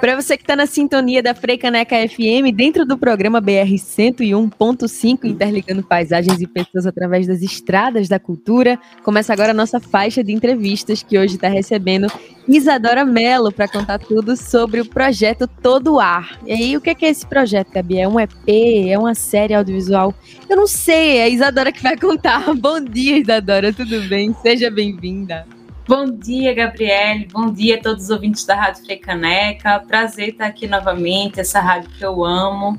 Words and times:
Para 0.00 0.16
você 0.16 0.34
que 0.34 0.42
está 0.42 0.56
na 0.56 0.64
sintonia 0.64 1.22
da 1.22 1.34
Freicaneca 1.34 1.94
FM, 2.08 2.54
dentro 2.54 2.86
do 2.86 2.96
programa 2.96 3.38
BR 3.38 3.74
101.5, 3.74 5.24
interligando 5.24 5.82
paisagens 5.82 6.40
e 6.40 6.46
pessoas 6.46 6.86
através 6.86 7.26
das 7.26 7.42
estradas 7.42 8.08
da 8.08 8.18
cultura, 8.18 8.78
começa 9.02 9.30
agora 9.30 9.50
a 9.50 9.54
nossa 9.54 9.78
faixa 9.78 10.24
de 10.24 10.32
entrevistas, 10.32 11.02
que 11.02 11.18
hoje 11.18 11.34
está 11.34 11.48
recebendo 11.48 12.06
Isadora 12.48 13.04
Mello 13.04 13.52
para 13.52 13.68
contar 13.68 13.98
tudo 13.98 14.38
sobre 14.38 14.80
o 14.80 14.86
projeto 14.86 15.46
Todo 15.46 16.00
Ar. 16.00 16.38
E 16.46 16.52
aí, 16.52 16.76
o 16.78 16.80
que 16.80 16.88
é, 16.88 16.94
que 16.94 17.04
é 17.04 17.10
esse 17.10 17.26
projeto, 17.26 17.70
Gabi? 17.70 17.98
É 17.98 18.08
um 18.08 18.18
EP? 18.18 18.48
É 18.88 18.98
uma 18.98 19.14
série 19.14 19.52
audiovisual? 19.52 20.14
Eu 20.48 20.56
não 20.56 20.66
sei, 20.66 21.18
é 21.18 21.24
a 21.24 21.28
Isadora 21.28 21.70
que 21.70 21.82
vai 21.82 21.98
contar. 21.98 22.52
Bom 22.56 22.80
dia, 22.80 23.18
Isadora, 23.18 23.70
tudo 23.70 24.00
bem? 24.08 24.34
Seja 24.42 24.70
bem-vinda. 24.70 25.59
Bom 25.88 26.04
dia, 26.04 26.54
Gabriele. 26.54 27.26
Bom 27.32 27.50
dia 27.50 27.76
a 27.76 27.80
todos 27.80 28.04
os 28.04 28.10
ouvintes 28.10 28.44
da 28.44 28.54
Rádio 28.54 28.84
Frecaneca. 28.84 29.80
Prazer 29.80 30.28
estar 30.28 30.46
aqui 30.46 30.68
novamente, 30.68 31.40
essa 31.40 31.58
rádio 31.58 31.90
que 31.90 32.04
eu 32.04 32.24
amo. 32.24 32.78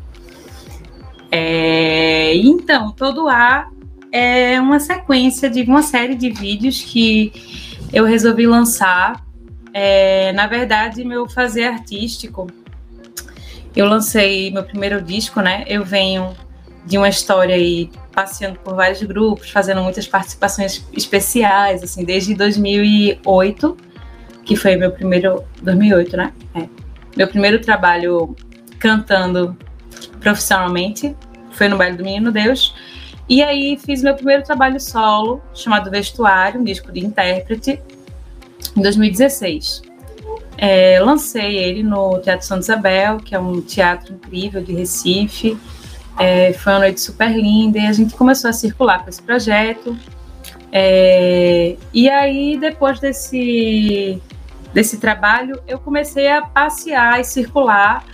É... 1.31 2.35
Então, 2.35 2.91
Todo 2.91 3.27
A 3.27 3.69
é 4.11 4.59
uma 4.61 4.79
sequência 4.79 5.49
de 5.49 5.63
uma 5.63 5.81
série 5.81 6.15
de 6.15 6.29
vídeos 6.29 6.81
que 6.81 7.33
eu 7.91 8.05
resolvi 8.05 8.45
lançar. 8.45 9.25
É... 9.73 10.31
Na 10.33 10.47
verdade, 10.47 11.03
meu 11.03 11.27
fazer 11.27 11.65
artístico. 11.65 12.47
Eu 13.75 13.87
lancei 13.87 14.51
meu 14.51 14.63
primeiro 14.63 15.01
disco, 15.01 15.41
né? 15.41 15.65
Eu 15.67 15.83
venho 15.83 16.33
de 16.85 16.97
uma 16.97 17.09
história 17.09 17.55
aí 17.55 17.89
passeando 18.13 18.59
por 18.59 18.75
vários 18.75 19.01
grupos, 19.03 19.49
fazendo 19.49 19.81
muitas 19.81 20.07
participações 20.07 20.85
especiais, 20.93 21.83
assim, 21.83 22.03
desde 22.03 22.33
2008, 22.35 23.77
que 24.43 24.55
foi 24.55 24.75
meu 24.75 24.91
primeiro 24.91 25.43
2008, 25.61 26.17
né? 26.17 26.33
É. 26.55 26.67
Meu 27.15 27.27
primeiro 27.27 27.59
trabalho 27.59 28.35
cantando 28.79 29.55
profissionalmente 30.19 31.15
foi 31.51 31.67
no 31.67 31.77
Baile 31.77 31.97
do 31.97 32.03
Menino 32.03 32.31
Deus. 32.31 32.73
E 33.29 33.41
aí 33.41 33.77
fiz 33.77 34.01
meu 34.01 34.15
primeiro 34.15 34.43
trabalho 34.43 34.79
solo, 34.79 35.41
chamado 35.53 35.89
Vestuário, 35.89 36.59
um 36.59 36.63
disco 36.63 36.91
de 36.91 36.99
intérprete, 36.99 37.81
em 38.75 38.81
2016. 38.81 39.83
É, 40.57 40.99
lancei 40.99 41.57
ele 41.57 41.81
no 41.81 42.19
Teatro 42.19 42.45
Santa 42.45 42.61
Isabel, 42.61 43.17
que 43.17 43.33
é 43.33 43.39
um 43.39 43.61
teatro 43.61 44.13
incrível 44.13 44.61
de 44.61 44.73
Recife. 44.73 45.57
É, 46.19 46.53
foi 46.53 46.73
uma 46.73 46.79
noite 46.79 47.01
super 47.01 47.29
linda 47.31 47.79
e 47.79 47.87
a 47.87 47.93
gente 47.93 48.13
começou 48.15 48.49
a 48.49 48.53
circular 48.53 49.03
com 49.03 49.09
esse 49.09 49.21
projeto. 49.21 49.97
É, 50.71 51.75
e 51.93 52.09
aí, 52.09 52.57
depois 52.57 52.99
desse, 52.99 54.21
desse 54.73 54.97
trabalho, 54.97 55.61
eu 55.67 55.79
comecei 55.79 56.29
a 56.29 56.41
passear 56.41 57.19
e 57.19 57.23
circular 57.23 58.05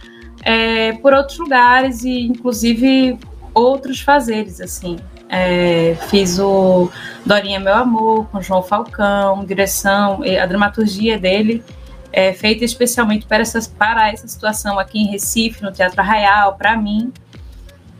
é, 0.43 0.93
por 0.93 1.13
outros 1.13 1.37
lugares 1.37 2.03
e, 2.03 2.21
inclusive, 2.21 3.19
outros 3.53 4.01
fazeres, 4.01 4.61
assim. 4.61 4.97
É, 5.29 5.97
fiz 6.07 6.39
o 6.39 6.89
Dorinha 7.25 7.59
Meu 7.59 7.75
Amor, 7.75 8.27
com 8.29 8.41
João 8.41 8.63
Falcão, 8.63 9.43
direção, 9.43 10.21
a 10.41 10.45
dramaturgia 10.45 11.19
dele 11.19 11.63
é 12.11 12.33
feita 12.33 12.65
especialmente 12.65 13.25
para, 13.27 13.41
essas, 13.41 13.67
para 13.67 14.11
essa 14.11 14.27
situação 14.27 14.79
aqui 14.79 14.99
em 14.99 15.05
Recife, 15.05 15.61
no 15.61 15.71
Teatro 15.71 16.01
Arraial, 16.01 16.55
para 16.55 16.75
mim. 16.75 17.13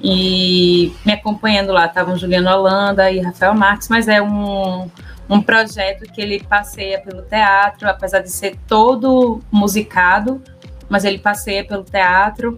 E 0.01 0.93
me 1.05 1.13
acompanhando 1.13 1.71
lá 1.71 1.87
estavam 1.87 2.17
Juliano 2.17 2.49
Holanda 2.49 3.11
e 3.11 3.19
Rafael 3.19 3.55
Marques, 3.55 3.89
mas 3.89 4.07
é 4.07 4.21
um, 4.21 4.89
um 5.29 5.41
projeto 5.41 6.11
que 6.11 6.21
ele 6.21 6.43
passeia 6.43 6.99
pelo 7.01 7.23
teatro, 7.23 7.89
apesar 7.89 8.19
de 8.19 8.29
ser 8.29 8.57
todo 8.67 9.41
musicado, 9.51 10.41
mas 10.87 11.03
ele 11.03 11.17
passeia 11.17 11.65
pelo 11.65 11.83
teatro. 11.83 12.55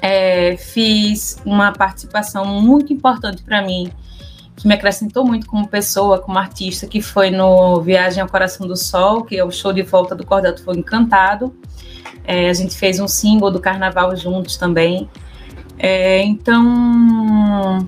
É, 0.00 0.56
fiz 0.56 1.40
uma 1.44 1.72
participação 1.72 2.44
muito 2.44 2.92
importante 2.92 3.42
para 3.42 3.62
mim, 3.62 3.90
que 4.54 4.68
me 4.68 4.74
acrescentou 4.74 5.26
muito 5.26 5.46
como 5.46 5.66
pessoa, 5.66 6.18
como 6.18 6.38
artista, 6.38 6.86
que 6.86 7.00
foi 7.00 7.30
no 7.30 7.80
Viagem 7.80 8.22
ao 8.22 8.28
Coração 8.28 8.66
do 8.66 8.76
Sol, 8.76 9.24
que 9.24 9.36
é 9.36 9.44
o 9.44 9.50
show 9.50 9.72
de 9.72 9.82
volta 9.82 10.14
do 10.14 10.24
Cordel 10.24 10.56
Fogo 10.58 10.78
Encantado. 10.78 11.56
É, 12.24 12.48
a 12.48 12.52
gente 12.52 12.76
fez 12.76 13.00
um 13.00 13.08
símbolo 13.08 13.50
do 13.50 13.60
carnaval 13.60 14.14
juntos 14.16 14.56
também. 14.56 15.08
É, 15.78 16.22
então, 16.22 17.86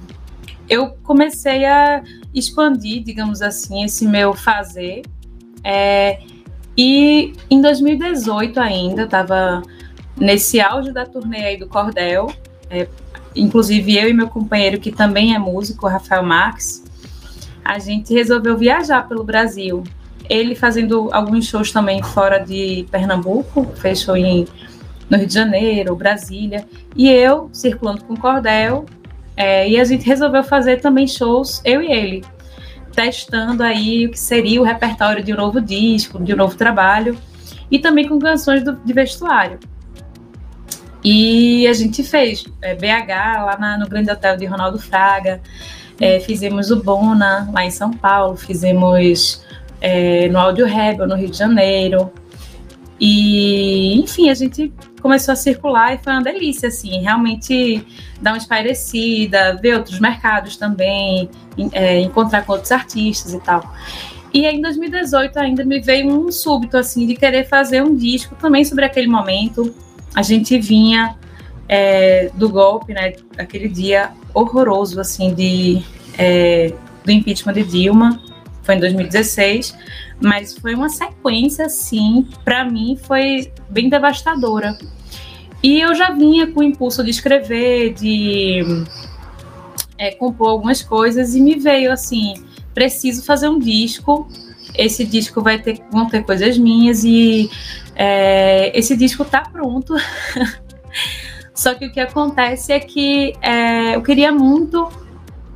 eu 0.69 0.91
comecei 1.03 1.65
a 1.65 2.03
expandir, 2.35 3.03
digamos 3.03 3.43
assim, 3.43 3.85
esse 3.85 4.07
meu 4.07 4.35
fazer. 4.35 5.03
É, 5.63 6.21
e 6.77 7.33
em 7.51 7.61
2018 7.61 8.61
ainda, 8.61 9.05
estava 9.05 9.63
nesse 10.17 10.61
auge 10.61 10.93
da 10.93 11.07
turnê 11.07 11.45
aí 11.45 11.57
do 11.57 11.67
Cordel, 11.67 12.33
é, 12.71 12.89
inclusive 13.35 13.97
eu 13.97 14.09
e 14.09 14.13
meu 14.13 14.29
companheiro, 14.29 14.79
que 14.81 14.91
também 14.91 15.35
é 15.35 15.39
músico, 15.39 15.87
Rafael 15.87 16.23
Marques, 16.23 16.85
a 17.65 17.79
gente 17.79 18.13
resolveu 18.13 18.57
viajar 18.57 19.09
pelo 19.09 19.25
Brasil. 19.25 19.83
Ele 20.29 20.55
fazendo 20.55 21.09
alguns 21.13 21.47
shows 21.47 21.73
também 21.73 22.03
fora 22.03 22.39
de 22.39 22.87
Pernambuco, 22.91 23.67
fez 23.77 24.03
show 24.03 24.17
em 24.17 24.47
no 25.09 25.17
Rio 25.17 25.27
de 25.27 25.35
Janeiro, 25.35 25.97
Brasília, 25.97 26.67
e 26.95 27.09
eu 27.09 27.49
circulando 27.53 28.05
com 28.05 28.17
cordel, 28.17 28.87
é, 29.37 29.69
e 29.69 29.79
a 29.79 29.85
gente 29.85 30.07
resolveu 30.07 30.43
fazer 30.43 30.81
também 30.81 31.07
shows, 31.07 31.61
eu 31.65 31.83
e 31.83 31.93
ele, 31.93 32.25
testando 32.93 33.63
aí 33.63 34.07
o 34.07 34.11
que 34.11 34.19
seria 34.19 34.61
o 34.61 34.65
repertório 34.65 35.23
de 35.23 35.33
um 35.33 35.37
novo 35.37 35.61
disco, 35.61 36.23
de 36.23 36.33
um 36.33 36.37
novo 36.37 36.57
trabalho, 36.57 37.17
e 37.71 37.79
também 37.79 38.09
com 38.09 38.19
canções 38.19 38.65
do, 38.65 38.73
de 38.77 38.93
vestuário. 38.93 39.59
E 41.05 41.67
a 41.69 41.73
gente 41.73 42.03
fez 42.03 42.45
é, 42.63 42.75
BH, 42.75 43.45
lá 43.45 43.57
na, 43.59 43.79
no 43.79 43.89
Grande 43.89 44.11
Hotel 44.11 44.37
de 44.37 44.47
Ronaldo 44.47 44.79
Fraga, 44.79 45.41
é, 46.01 46.21
fizemos 46.21 46.71
o 46.71 46.83
Bona, 46.83 47.49
lá 47.53 47.65
em 47.65 47.71
São 47.71 47.93
Paulo, 47.93 48.37
fizemos 48.37 49.45
é, 49.81 50.29
no 50.29 50.39
Audio 50.39 50.67
Rebel, 50.67 51.07
no 51.07 51.15
Rio 51.15 51.31
de 51.31 51.39
Janeiro, 51.39 52.11
e, 53.01 54.01
enfim, 54.01 54.31
a 54.31 54.35
gente 54.35 54.73
começou 55.03 55.33
a 55.33 55.37
circular 55.37 55.95
e 55.95 55.99
foi 55.99 56.13
uma 56.13 56.23
delícia, 56.23 56.69
assim, 56.69 57.01
realmente 57.01 57.85
dar 58.21 58.33
uma 58.33 58.39
espairecida, 58.39 59.59
ver 59.61 59.77
outros 59.77 60.01
mercados 60.01 60.57
também, 60.57 61.29
é, 61.73 62.01
encontrar 62.01 62.45
com 62.45 62.53
outros 62.53 62.73
artistas 62.73 63.35
e 63.35 63.41
tal. 63.41 63.75
E 64.33 64.47
aí, 64.47 64.57
em 64.57 64.63
2018 64.63 65.39
ainda 65.39 65.65
me 65.65 65.81
veio 65.81 66.09
um 66.09 66.33
súbito, 66.33 66.77
assim, 66.77 67.07
de 67.07 67.15
querer 67.15 67.47
fazer 67.49 67.83
um 67.83 67.95
disco 67.95 68.35
também 68.35 68.65
sobre 68.65 68.85
aquele 68.85 69.07
momento. 69.07 69.75
A 70.15 70.23
gente 70.23 70.59
vinha 70.59 71.17
é, 71.69 72.31
do 72.35 72.49
golpe, 72.49 72.93
né, 72.93 73.13
aquele 73.39 73.69
dia 73.69 74.11
horroroso, 74.33 75.01
assim, 75.01 75.35
de, 75.35 75.83
é, 76.19 76.73
do 77.05 77.11
impeachment 77.11 77.55
de 77.55 77.65
Dilma, 77.65 78.21
foi 78.63 78.75
em 78.75 78.81
2016, 78.81 79.77
mas 80.21 80.55
foi 80.57 80.75
uma 80.75 80.89
sequência, 80.89 81.67
assim, 81.67 82.27
para 82.45 82.65
mim 82.65 82.99
foi 83.01 83.53
bem 83.69 83.89
devastadora. 83.89 84.77
E 85.63 85.81
eu 85.81 85.95
já 85.95 86.11
vinha 86.11 86.47
com 86.53 86.61
o 86.61 86.63
impulso 86.63 87.03
de 87.03 87.11
escrever, 87.11 87.95
de 87.95 88.63
é, 89.99 90.13
compor 90.13 90.49
algumas 90.49 90.83
coisas, 90.83 91.35
e 91.35 91.41
me 91.41 91.57
veio 91.57 91.93
assim: 91.93 92.35
preciso 92.75 93.25
fazer 93.25 93.49
um 93.49 93.59
disco. 93.59 94.29
Esse 94.75 95.05
disco 95.05 95.43
vai 95.43 95.59
ter, 95.59 95.81
vão 95.91 96.09
ter 96.09 96.23
coisas 96.25 96.59
minhas, 96.59 97.05
e 97.05 97.51
é, 97.95 98.79
esse 98.79 98.97
disco 98.97 99.25
tá 99.25 99.41
pronto. 99.41 99.95
Só 101.55 101.75
que 101.75 101.87
o 101.87 101.93
que 101.93 102.01
acontece 102.01 102.73
é 102.73 102.79
que 102.79 103.33
é, 103.41 103.97
eu 103.97 104.03
queria 104.03 104.31
muito 104.31 104.89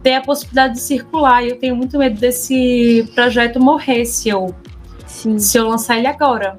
ter 0.03 0.15
a 0.15 0.21
possibilidade 0.21 0.75
de 0.75 0.81
circular. 0.81 1.44
E 1.44 1.50
eu 1.50 1.59
tenho 1.59 1.77
muito 1.77 1.99
medo 1.99 2.19
desse 2.19 3.11
projeto 3.15 3.61
morrer 3.61 4.05
se 4.05 4.28
eu, 4.28 4.55
Sim. 5.06 5.38
se 5.38 5.59
eu 5.59 5.69
lançar 5.69 5.99
ele 5.99 6.06
agora. 6.06 6.56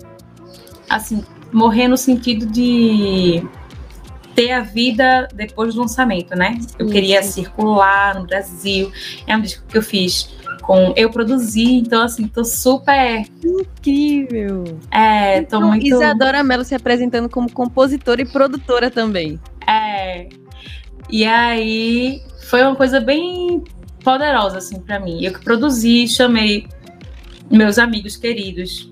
Assim, 0.89 1.23
morrer 1.51 1.87
no 1.87 1.97
sentido 1.97 2.45
de 2.45 3.43
ter 4.35 4.51
a 4.51 4.61
vida 4.61 5.27
depois 5.33 5.75
do 5.75 5.81
lançamento, 5.81 6.35
né? 6.35 6.57
Eu 6.79 6.85
Isso. 6.85 6.93
queria 6.93 7.23
circular 7.23 8.15
no 8.15 8.25
Brasil. 8.25 8.91
É 9.27 9.35
um 9.35 9.41
disco 9.41 9.63
que 9.67 9.77
eu 9.77 9.81
fiz 9.81 10.29
com 10.61 10.93
eu 10.95 11.09
produzi, 11.09 11.77
então 11.77 12.03
assim, 12.03 12.27
tô 12.27 12.45
super 12.45 13.25
incrível. 13.43 14.63
É, 14.91 15.41
tô 15.41 15.57
então, 15.57 15.61
muito 15.67 15.85
Isadora 15.85 16.43
Mello 16.43 16.63
se 16.63 16.75
apresentando 16.75 17.27
como 17.27 17.51
compositora 17.51 18.21
e 18.21 18.25
produtora 18.25 18.89
também. 18.89 19.39
É. 19.67 20.29
E 21.09 21.25
aí 21.25 22.21
foi 22.49 22.61
uma 22.63 22.75
coisa 22.75 22.99
bem 22.99 23.63
poderosa, 24.03 24.57
assim, 24.57 24.79
para 24.79 24.99
mim. 24.99 25.23
Eu 25.23 25.33
que 25.33 25.43
produzi, 25.43 26.07
chamei 26.07 26.67
meus 27.49 27.77
amigos 27.77 28.15
queridos, 28.15 28.91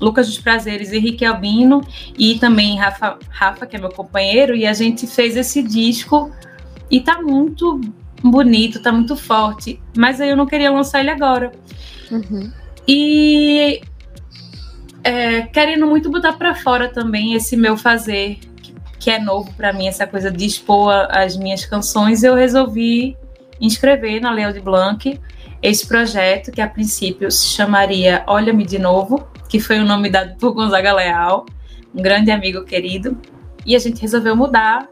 Lucas 0.00 0.26
dos 0.26 0.38
Prazeres, 0.38 0.92
Henrique 0.92 1.24
Albino 1.24 1.80
e 2.18 2.38
também 2.38 2.76
Rafa, 2.76 3.18
Rafa, 3.28 3.66
que 3.66 3.76
é 3.76 3.78
meu 3.78 3.90
companheiro, 3.90 4.54
e 4.54 4.66
a 4.66 4.72
gente 4.72 5.06
fez 5.06 5.36
esse 5.36 5.62
disco 5.62 6.30
e 6.90 7.00
tá 7.00 7.20
muito 7.20 7.80
bonito, 8.22 8.80
tá 8.80 8.92
muito 8.92 9.16
forte, 9.16 9.80
mas 9.96 10.20
aí 10.20 10.30
eu 10.30 10.36
não 10.36 10.46
queria 10.46 10.70
lançar 10.70 11.00
ele 11.00 11.10
agora. 11.10 11.52
Uhum. 12.10 12.52
E 12.86 13.80
é, 15.02 15.42
querendo 15.42 15.86
muito 15.86 16.10
botar 16.10 16.34
para 16.34 16.54
fora 16.54 16.88
também 16.88 17.34
esse 17.34 17.56
meu 17.56 17.76
fazer, 17.76 18.38
que 18.98 19.10
é 19.10 19.18
novo 19.18 19.52
para 19.54 19.72
mim, 19.72 19.88
essa 19.88 20.06
coisa 20.06 20.30
de 20.30 20.46
expor 20.46 20.92
as 21.10 21.36
minhas 21.36 21.64
canções, 21.64 22.22
eu 22.22 22.34
resolvi 22.34 23.16
inscrever 23.60 24.20
na 24.20 24.30
Leo 24.30 24.52
de 24.52 24.60
Blanc 24.60 25.18
esse 25.62 25.86
projeto, 25.86 26.52
que 26.52 26.60
a 26.60 26.68
princípio 26.68 27.30
se 27.30 27.46
chamaria 27.46 28.22
Olha-me 28.26 28.64
de 28.64 28.78
Novo, 28.78 29.26
que 29.48 29.58
foi 29.58 29.78
o 29.78 29.84
nome 29.84 30.10
dado 30.10 30.36
por 30.36 30.52
Gonzaga 30.52 30.92
Leal, 30.92 31.46
um 31.94 32.02
grande 32.02 32.30
amigo 32.30 32.64
querido, 32.64 33.16
e 33.64 33.74
a 33.74 33.78
gente 33.78 34.00
resolveu 34.00 34.36
mudar 34.36 34.86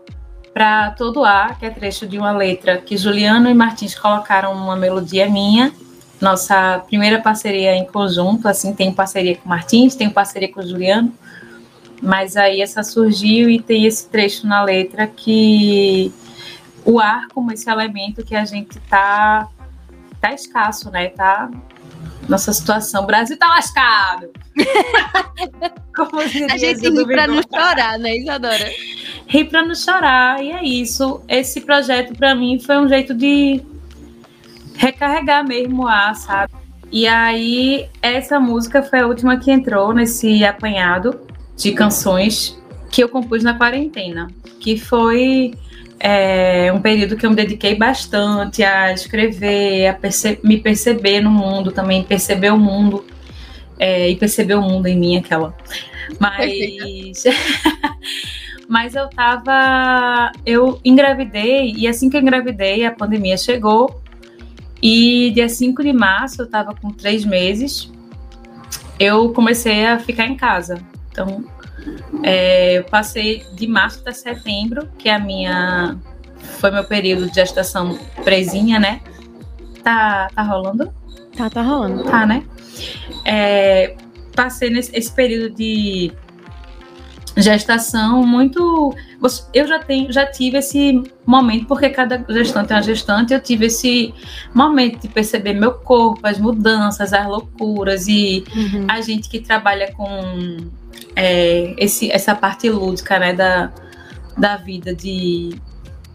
para 0.52 0.92
Todo 0.92 1.24
A, 1.24 1.54
que 1.58 1.66
é 1.66 1.70
trecho 1.70 2.06
de 2.06 2.16
uma 2.16 2.32
letra 2.32 2.78
que 2.78 2.96
Juliano 2.96 3.48
e 3.48 3.54
Martins 3.54 3.94
colocaram 3.94 4.52
uma 4.52 4.76
melodia 4.76 5.28
minha, 5.28 5.72
nossa 6.20 6.82
primeira 6.86 7.20
parceria 7.20 7.74
em 7.76 7.84
conjunto, 7.84 8.48
assim, 8.48 8.72
tem 8.72 8.92
parceria 8.92 9.36
com 9.36 9.48
Martins, 9.48 9.94
tem 9.94 10.08
parceria 10.08 10.50
com 10.50 10.62
Juliano, 10.62 11.12
mas 12.02 12.36
aí 12.36 12.60
essa 12.60 12.82
surgiu 12.82 13.48
e 13.48 13.60
tem 13.60 13.86
esse 13.86 14.08
trecho 14.08 14.46
na 14.46 14.62
letra 14.62 15.06
que 15.06 16.12
o 16.84 16.98
ar 17.00 17.28
como 17.32 17.52
esse 17.52 17.68
elemento 17.68 18.24
que 18.24 18.34
a 18.34 18.44
gente 18.44 18.78
tá 18.80 19.48
tá 20.20 20.32
escasso, 20.32 20.90
né? 20.90 21.08
Tá 21.08 21.50
nossa 22.28 22.52
situação, 22.52 23.04
o 23.04 23.06
Brasil 23.06 23.36
tá 23.38 23.48
lascado. 23.48 24.30
como 25.94 26.20
a 26.20 26.26
gente 26.26 26.54
ri 26.54 27.06
para 27.06 27.26
não 27.26 27.42
chorar, 27.42 27.98
né, 27.98 28.16
Isadora? 28.16 28.70
Ri 29.26 29.44
para 29.44 29.62
não 29.62 29.74
chorar, 29.74 30.42
e 30.42 30.50
é 30.50 30.64
isso. 30.64 31.20
Esse 31.28 31.60
projeto 31.60 32.16
para 32.16 32.34
mim 32.34 32.58
foi 32.58 32.78
um 32.78 32.88
jeito 32.88 33.14
de 33.14 33.62
recarregar 34.74 35.46
mesmo 35.46 35.86
a, 35.86 36.14
sabe? 36.14 36.52
E 36.90 37.06
aí, 37.06 37.88
essa 38.00 38.40
música 38.40 38.82
foi 38.82 39.00
a 39.00 39.06
última 39.06 39.36
que 39.36 39.50
entrou 39.50 39.92
nesse 39.92 40.44
apanhado 40.44 41.20
de 41.56 41.72
canções 41.72 42.58
que 42.90 43.02
eu 43.02 43.08
compus 43.08 43.42
na 43.42 43.54
quarentena, 43.54 44.28
que 44.60 44.76
foi 44.76 45.54
é, 45.98 46.72
um 46.72 46.80
período 46.80 47.16
que 47.16 47.24
eu 47.24 47.30
me 47.30 47.36
dediquei 47.36 47.74
bastante 47.74 48.62
a 48.62 48.92
escrever, 48.92 49.88
a 49.88 49.94
perce 49.94 50.38
me 50.42 50.58
perceber 50.58 51.20
no 51.20 51.30
mundo 51.30 51.72
também, 51.72 52.02
perceber 52.02 52.50
o 52.50 52.58
mundo 52.58 53.04
é, 53.78 54.10
e 54.10 54.16
perceber 54.16 54.54
o 54.54 54.62
mundo 54.62 54.86
em 54.86 54.98
mim, 54.98 55.16
aquela. 55.16 55.54
Mas. 56.18 57.24
Mas 58.68 58.94
eu 58.94 59.08
tava. 59.10 60.32
Eu 60.44 60.80
engravidei, 60.84 61.74
e 61.76 61.86
assim 61.86 62.08
que 62.08 62.16
eu 62.16 62.20
engravidei, 62.20 62.84
a 62.84 62.92
pandemia 62.92 63.36
chegou. 63.36 64.02
E 64.82 65.30
dia 65.30 65.48
5 65.48 65.82
de 65.82 65.92
março, 65.92 66.42
eu 66.42 66.46
tava 66.46 66.74
com 66.74 66.90
três 66.90 67.24
meses, 67.24 67.90
eu 68.98 69.32
comecei 69.32 69.86
a 69.86 69.98
ficar 69.98 70.26
em 70.26 70.36
casa. 70.36 70.78
Então, 71.14 71.44
é, 72.24 72.78
eu 72.78 72.84
passei 72.84 73.46
de 73.52 73.68
março 73.68 74.00
até 74.00 74.12
setembro, 74.12 74.88
que 74.98 75.08
é 75.08 75.14
a 75.14 75.18
minha. 75.20 75.96
Foi 76.58 76.72
meu 76.72 76.82
período 76.82 77.28
de 77.28 77.34
gestação 77.36 77.96
presinha, 78.24 78.80
né? 78.80 79.00
Tá, 79.84 80.28
tá 80.34 80.42
rolando? 80.42 80.92
Tá, 81.36 81.48
tá 81.48 81.62
rolando. 81.62 82.02
Tá, 82.02 82.26
né? 82.26 82.44
É, 83.24 83.96
passei 84.34 84.70
nesse 84.70 84.90
esse 84.96 85.12
período 85.12 85.54
de 85.54 86.12
gestação 87.36 88.24
muito 88.24 88.94
eu 89.52 89.66
já 89.66 89.78
tenho 89.78 90.12
já 90.12 90.24
tive 90.24 90.58
esse 90.58 91.02
momento 91.26 91.66
porque 91.66 91.90
cada 91.90 92.24
gestante 92.28 92.72
é 92.72 92.76
uma 92.76 92.82
gestante 92.82 93.32
eu 93.34 93.40
tive 93.40 93.66
esse 93.66 94.14
momento 94.54 95.00
de 95.00 95.08
perceber 95.08 95.54
meu 95.54 95.72
corpo 95.72 96.20
as 96.24 96.38
mudanças 96.38 97.12
as 97.12 97.26
loucuras 97.26 98.06
e 98.06 98.44
uhum. 98.54 98.86
a 98.88 99.00
gente 99.00 99.28
que 99.28 99.40
trabalha 99.40 99.92
com 99.92 100.70
é, 101.16 101.74
esse, 101.78 102.10
essa 102.10 102.34
parte 102.34 102.68
lúdica 102.68 103.18
né, 103.18 103.32
da, 103.32 103.72
da 104.36 104.56
vida, 104.56 104.94
de, 104.94 105.56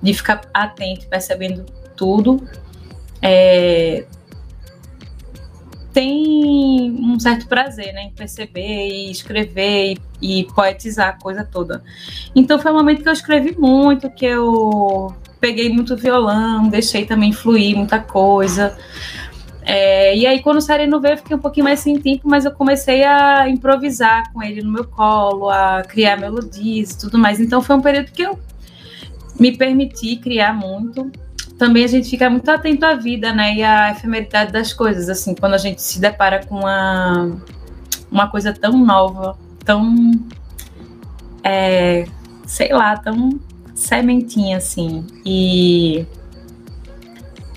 de 0.02 0.14
ficar 0.14 0.42
atento, 0.54 1.08
percebendo 1.08 1.66
tudo. 1.96 2.42
É, 3.22 4.06
tem 5.94 6.92
um 7.00 7.20
certo 7.20 7.48
prazer 7.48 7.94
né, 7.94 8.04
em 8.04 8.12
perceber 8.12 8.88
e 8.90 9.12
escrever 9.12 9.98
e, 10.22 10.42
e, 10.42 10.44
poetizar 10.54 11.10
a 11.10 11.14
coisa 11.14 11.44
toda. 11.44 11.84
Então 12.36 12.60
foi 12.60 12.72
um 12.72 12.76
momento 12.76 13.02
que 13.02 13.10
eu 13.10 13.14
escrevi 13.14 13.56
muito, 13.58 14.10
que 14.10 14.26
eu 14.26 15.14
peguei 15.40 15.70
muito 15.70 15.96
violão, 15.96 16.68
deixei 16.68 17.06
também 17.06 17.32
fluir 17.32 17.76
muita 17.76 18.00
coisa. 18.00 18.78
É, 19.62 20.18
e 20.18 20.26
aí, 20.26 20.42
quando 20.42 20.58
o 20.58 20.62
Sereno 20.62 21.00
veio, 21.00 21.14
eu 21.14 21.18
fiquei 21.18 21.36
um 21.36 21.40
pouquinho 21.40 21.66
mais 21.66 21.80
sem 21.80 22.00
tempo, 22.00 22.28
mas 22.28 22.44
eu 22.44 22.52
comecei 22.52 23.04
a 23.04 23.48
improvisar 23.48 24.32
com 24.34 24.42
ele 24.42 24.64
no 24.64 24.72
meu 24.72 24.84
colo, 24.84 25.48
a 25.50 25.84
criar 25.84 26.18
melodias 26.18 26.92
e 26.92 27.00
tudo 27.00 27.20
mais. 27.20 27.40
Então, 27.40 27.62
foi 27.62 27.76
um 27.76 27.82
período 27.82 28.12
que 28.12 28.24
eu 28.24 28.40
me 29.40 29.56
permiti 29.56 30.16
criar 30.16 30.54
muito. 30.54 31.12
Também 31.60 31.84
a 31.84 31.88
gente 31.88 32.10
fica 32.10 32.30
muito 32.30 32.50
atento 32.50 32.86
à 32.86 32.96
vida, 32.96 33.34
né? 33.34 33.54
E 33.54 33.64
à 33.64 33.92
efemeridade 33.92 34.52
das 34.52 34.74
coisas, 34.74 35.10
assim, 35.10 35.36
quando 35.36 35.54
a 35.54 35.58
gente 35.58 35.82
se 35.82 36.00
depara 36.00 36.44
com 36.46 36.60
uma, 36.60 37.38
uma 38.10 38.28
coisa 38.32 38.54
tão 38.54 38.78
nova, 38.84 39.38
tão. 39.64 40.12
É, 41.44 42.08
sei 42.48 42.74
lá, 42.74 42.98
tão 42.98 43.40
sementinha, 43.76 44.58
assim. 44.58 45.06
E 45.26 46.08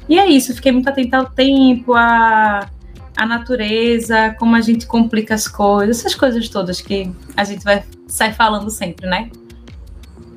e 0.08 0.18
é 0.18 0.26
isso, 0.26 0.54
fiquei 0.54 0.72
muito 0.72 0.88
atenta 0.88 1.16
ao 1.16 1.26
tempo, 1.26 1.94
à, 1.94 2.68
à 3.16 3.24
natureza, 3.24 4.34
como 4.38 4.54
a 4.56 4.60
gente 4.60 4.86
complica 4.86 5.34
as 5.34 5.48
coisas, 5.48 6.00
essas 6.00 6.14
coisas 6.14 6.48
todas 6.48 6.80
que 6.80 7.10
a 7.36 7.44
gente 7.44 7.64
vai 7.64 7.84
sair 8.08 8.34
falando 8.34 8.68
sempre, 8.68 9.06
né? 9.06 9.30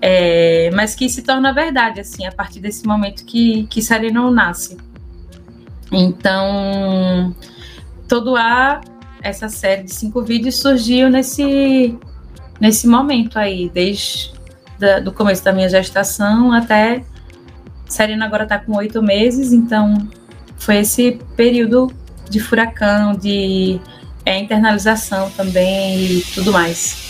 É, 0.07 0.69
mas 0.71 0.93
que 0.93 1.09
se 1.09 1.23
torna 1.23 1.51
verdade, 1.51 1.99
assim, 1.99 2.27
a 2.27 2.31
partir 2.31 2.59
desse 2.59 2.85
momento 2.85 3.25
que, 3.25 3.65
que 3.65 3.81
Sereno 3.81 4.29
nasce. 4.29 4.77
Então, 5.91 7.35
todo 8.07 8.35
a 8.35 8.81
essa 9.23 9.49
série 9.49 9.81
de 9.81 9.95
cinco 9.95 10.21
vídeos 10.21 10.57
surgiu 10.57 11.09
nesse, 11.09 11.97
nesse 12.61 12.87
momento 12.87 13.39
aí, 13.39 13.67
desde 13.67 14.31
o 14.99 15.03
do 15.03 15.11
começo 15.11 15.43
da 15.43 15.51
minha 15.51 15.69
gestação 15.69 16.51
até 16.51 17.03
Serena 17.87 18.25
agora 18.25 18.43
está 18.43 18.59
com 18.59 18.75
oito 18.75 19.01
meses, 19.01 19.51
então 19.53 20.07
foi 20.57 20.77
esse 20.77 21.19
período 21.35 21.91
de 22.29 22.39
furacão, 22.39 23.15
de 23.15 23.79
é, 24.23 24.37
internalização 24.37 25.31
também 25.31 26.17
e 26.17 26.21
tudo 26.35 26.51
mais. 26.51 27.04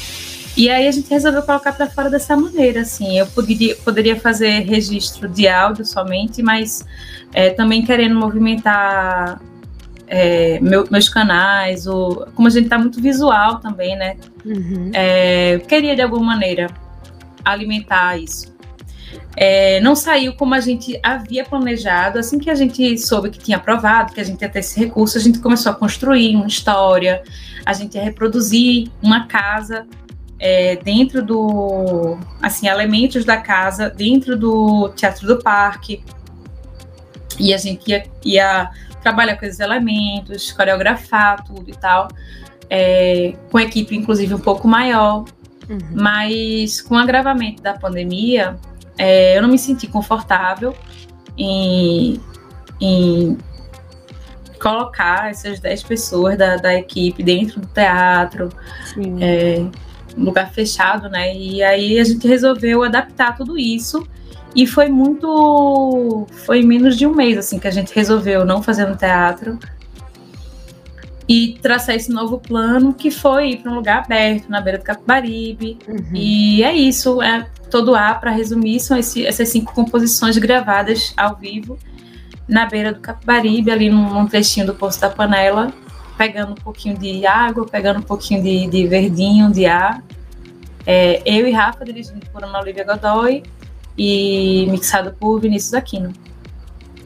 E 0.57 0.69
aí 0.69 0.87
a 0.87 0.91
gente 0.91 1.09
resolveu 1.09 1.43
colocar 1.43 1.73
para 1.73 1.87
fora 1.89 2.09
dessa 2.09 2.35
maneira, 2.37 2.81
assim. 2.81 3.19
Eu 3.19 3.27
poderia, 3.27 3.75
poderia 3.75 4.15
fazer 4.19 4.59
registro 4.61 5.27
de 5.27 5.47
áudio 5.47 5.85
somente, 5.85 6.41
mas 6.41 6.85
é, 7.33 7.49
também 7.49 7.83
querendo 7.83 8.15
movimentar 8.15 9.41
é, 10.07 10.59
meu, 10.61 10.87
meus 10.89 11.09
canais, 11.09 11.87
o, 11.87 12.27
como 12.35 12.47
a 12.47 12.51
gente 12.51 12.65
está 12.65 12.77
muito 12.77 13.01
visual 13.01 13.59
também, 13.59 13.95
né? 13.97 14.15
Uhum. 14.45 14.91
É, 14.93 15.59
queria 15.67 15.95
de 15.95 16.01
alguma 16.01 16.25
maneira 16.25 16.67
alimentar 17.43 18.17
isso. 18.17 18.55
É, 19.37 19.81
não 19.81 19.95
saiu 19.95 20.33
como 20.35 20.53
a 20.53 20.61
gente 20.61 20.97
havia 21.03 21.43
planejado. 21.43 22.17
Assim 22.17 22.39
que 22.39 22.49
a 22.49 22.55
gente 22.55 22.97
soube 22.97 23.29
que 23.29 23.39
tinha 23.39 23.57
aprovado, 23.57 24.13
que 24.13 24.21
a 24.21 24.23
gente 24.23 24.41
ia 24.41 24.49
ter 24.49 24.59
esse 24.59 24.79
recurso, 24.79 25.17
a 25.17 25.21
gente 25.21 25.39
começou 25.39 25.71
a 25.71 25.75
construir 25.75 26.35
uma 26.35 26.47
história, 26.47 27.21
a 27.65 27.73
gente 27.73 27.95
ia 27.95 28.03
reproduzir 28.03 28.89
uma 29.01 29.27
casa 29.27 29.85
é, 30.39 30.75
dentro 30.77 31.23
do. 31.23 32.17
Assim, 32.41 32.67
elementos 32.67 33.25
da 33.25 33.37
casa 33.37 33.89
dentro 33.89 34.37
do 34.37 34.89
Teatro 34.95 35.27
do 35.27 35.41
Parque. 35.41 36.03
E 37.39 37.53
a 37.53 37.57
gente 37.57 37.89
ia, 37.89 38.05
ia 38.23 38.71
trabalhar 39.01 39.37
com 39.37 39.45
esses 39.45 39.59
elementos, 39.59 40.51
coreografar 40.51 41.43
tudo 41.43 41.69
e 41.69 41.73
tal. 41.73 42.07
É, 42.69 43.35
com 43.51 43.59
equipe, 43.59 43.95
inclusive, 43.95 44.33
um 44.33 44.39
pouco 44.39 44.67
maior. 44.67 45.25
Uhum. 45.69 45.79
Mas 45.93 46.81
com 46.81 46.95
o 46.95 46.97
agravamento 46.97 47.61
da 47.61 47.73
pandemia, 47.73 48.57
é, 48.97 49.37
eu 49.37 49.41
não 49.41 49.49
me 49.49 49.57
senti 49.57 49.87
confortável 49.87 50.75
em, 51.37 52.19
em 52.79 53.37
colocar 54.61 55.29
essas 55.29 55.59
10 55.59 55.83
pessoas 55.83 56.37
da, 56.37 56.57
da 56.57 56.73
equipe 56.73 57.21
dentro 57.21 57.61
do 57.61 57.67
teatro, 57.67 58.49
é, 59.21 59.65
lugar 60.17 60.51
fechado, 60.51 61.09
né? 61.09 61.35
E 61.35 61.61
aí 61.63 61.99
a 61.99 62.03
gente 62.03 62.27
resolveu 62.27 62.83
adaptar 62.83 63.35
tudo 63.35 63.57
isso. 63.57 64.07
E 64.55 64.65
foi 64.65 64.87
muito. 64.87 66.27
Foi 66.45 66.61
menos 66.61 66.97
de 66.97 67.05
um 67.05 67.13
mês 67.13 67.37
assim 67.37 67.59
que 67.59 67.67
a 67.67 67.71
gente 67.71 67.93
resolveu 67.93 68.45
não 68.45 68.63
fazer 68.63 68.85
no 68.85 68.95
teatro 68.95 69.59
e 71.27 71.57
traçar 71.61 71.95
esse 71.95 72.11
novo 72.11 72.39
plano 72.39 72.93
que 72.93 73.09
foi 73.09 73.51
ir 73.51 73.57
para 73.57 73.71
um 73.71 73.75
lugar 73.75 74.03
aberto 74.03 74.47
na 74.49 74.61
beira 74.61 74.77
do 74.77 74.83
Capibaribe. 74.83 75.77
Uhum. 75.87 76.11
E 76.13 76.63
é 76.63 76.73
isso, 76.73 77.21
é 77.21 77.47
todo 77.69 77.95
A 77.95 78.13
para 78.13 78.31
resumir 78.31 78.79
são 78.79 78.97
esse, 78.97 79.25
essas 79.25 79.49
cinco 79.49 79.73
composições 79.73 80.37
gravadas 80.37 81.13
ao 81.17 81.35
vivo 81.35 81.77
na 82.47 82.65
beira 82.65 82.93
do 82.93 82.99
Capibaribe, 82.99 83.71
ali 83.71 83.89
num, 83.89 84.13
num 84.13 84.27
trechinho 84.27 84.67
do 84.67 84.75
Poço 84.75 85.01
da 85.01 85.09
Panela. 85.09 85.73
Pegando 86.17 86.53
um 86.53 86.55
pouquinho 86.55 86.97
de 86.97 87.25
água, 87.25 87.65
pegando 87.65 87.99
um 87.99 88.03
pouquinho 88.03 88.41
de, 88.41 88.67
de 88.67 88.87
verdinho, 88.87 89.51
de 89.51 89.65
ar. 89.65 90.03
É, 90.85 91.21
eu 91.25 91.47
e 91.47 91.51
Rafa, 91.51 91.83
dirigido 91.83 92.19
por 92.31 92.43
Ana 92.43 92.59
Olivia 92.59 92.83
Godoy 92.83 93.43
e 93.97 94.67
mixado 94.69 95.15
por 95.19 95.39
Vinícius 95.39 95.73
Aquino. 95.73 96.13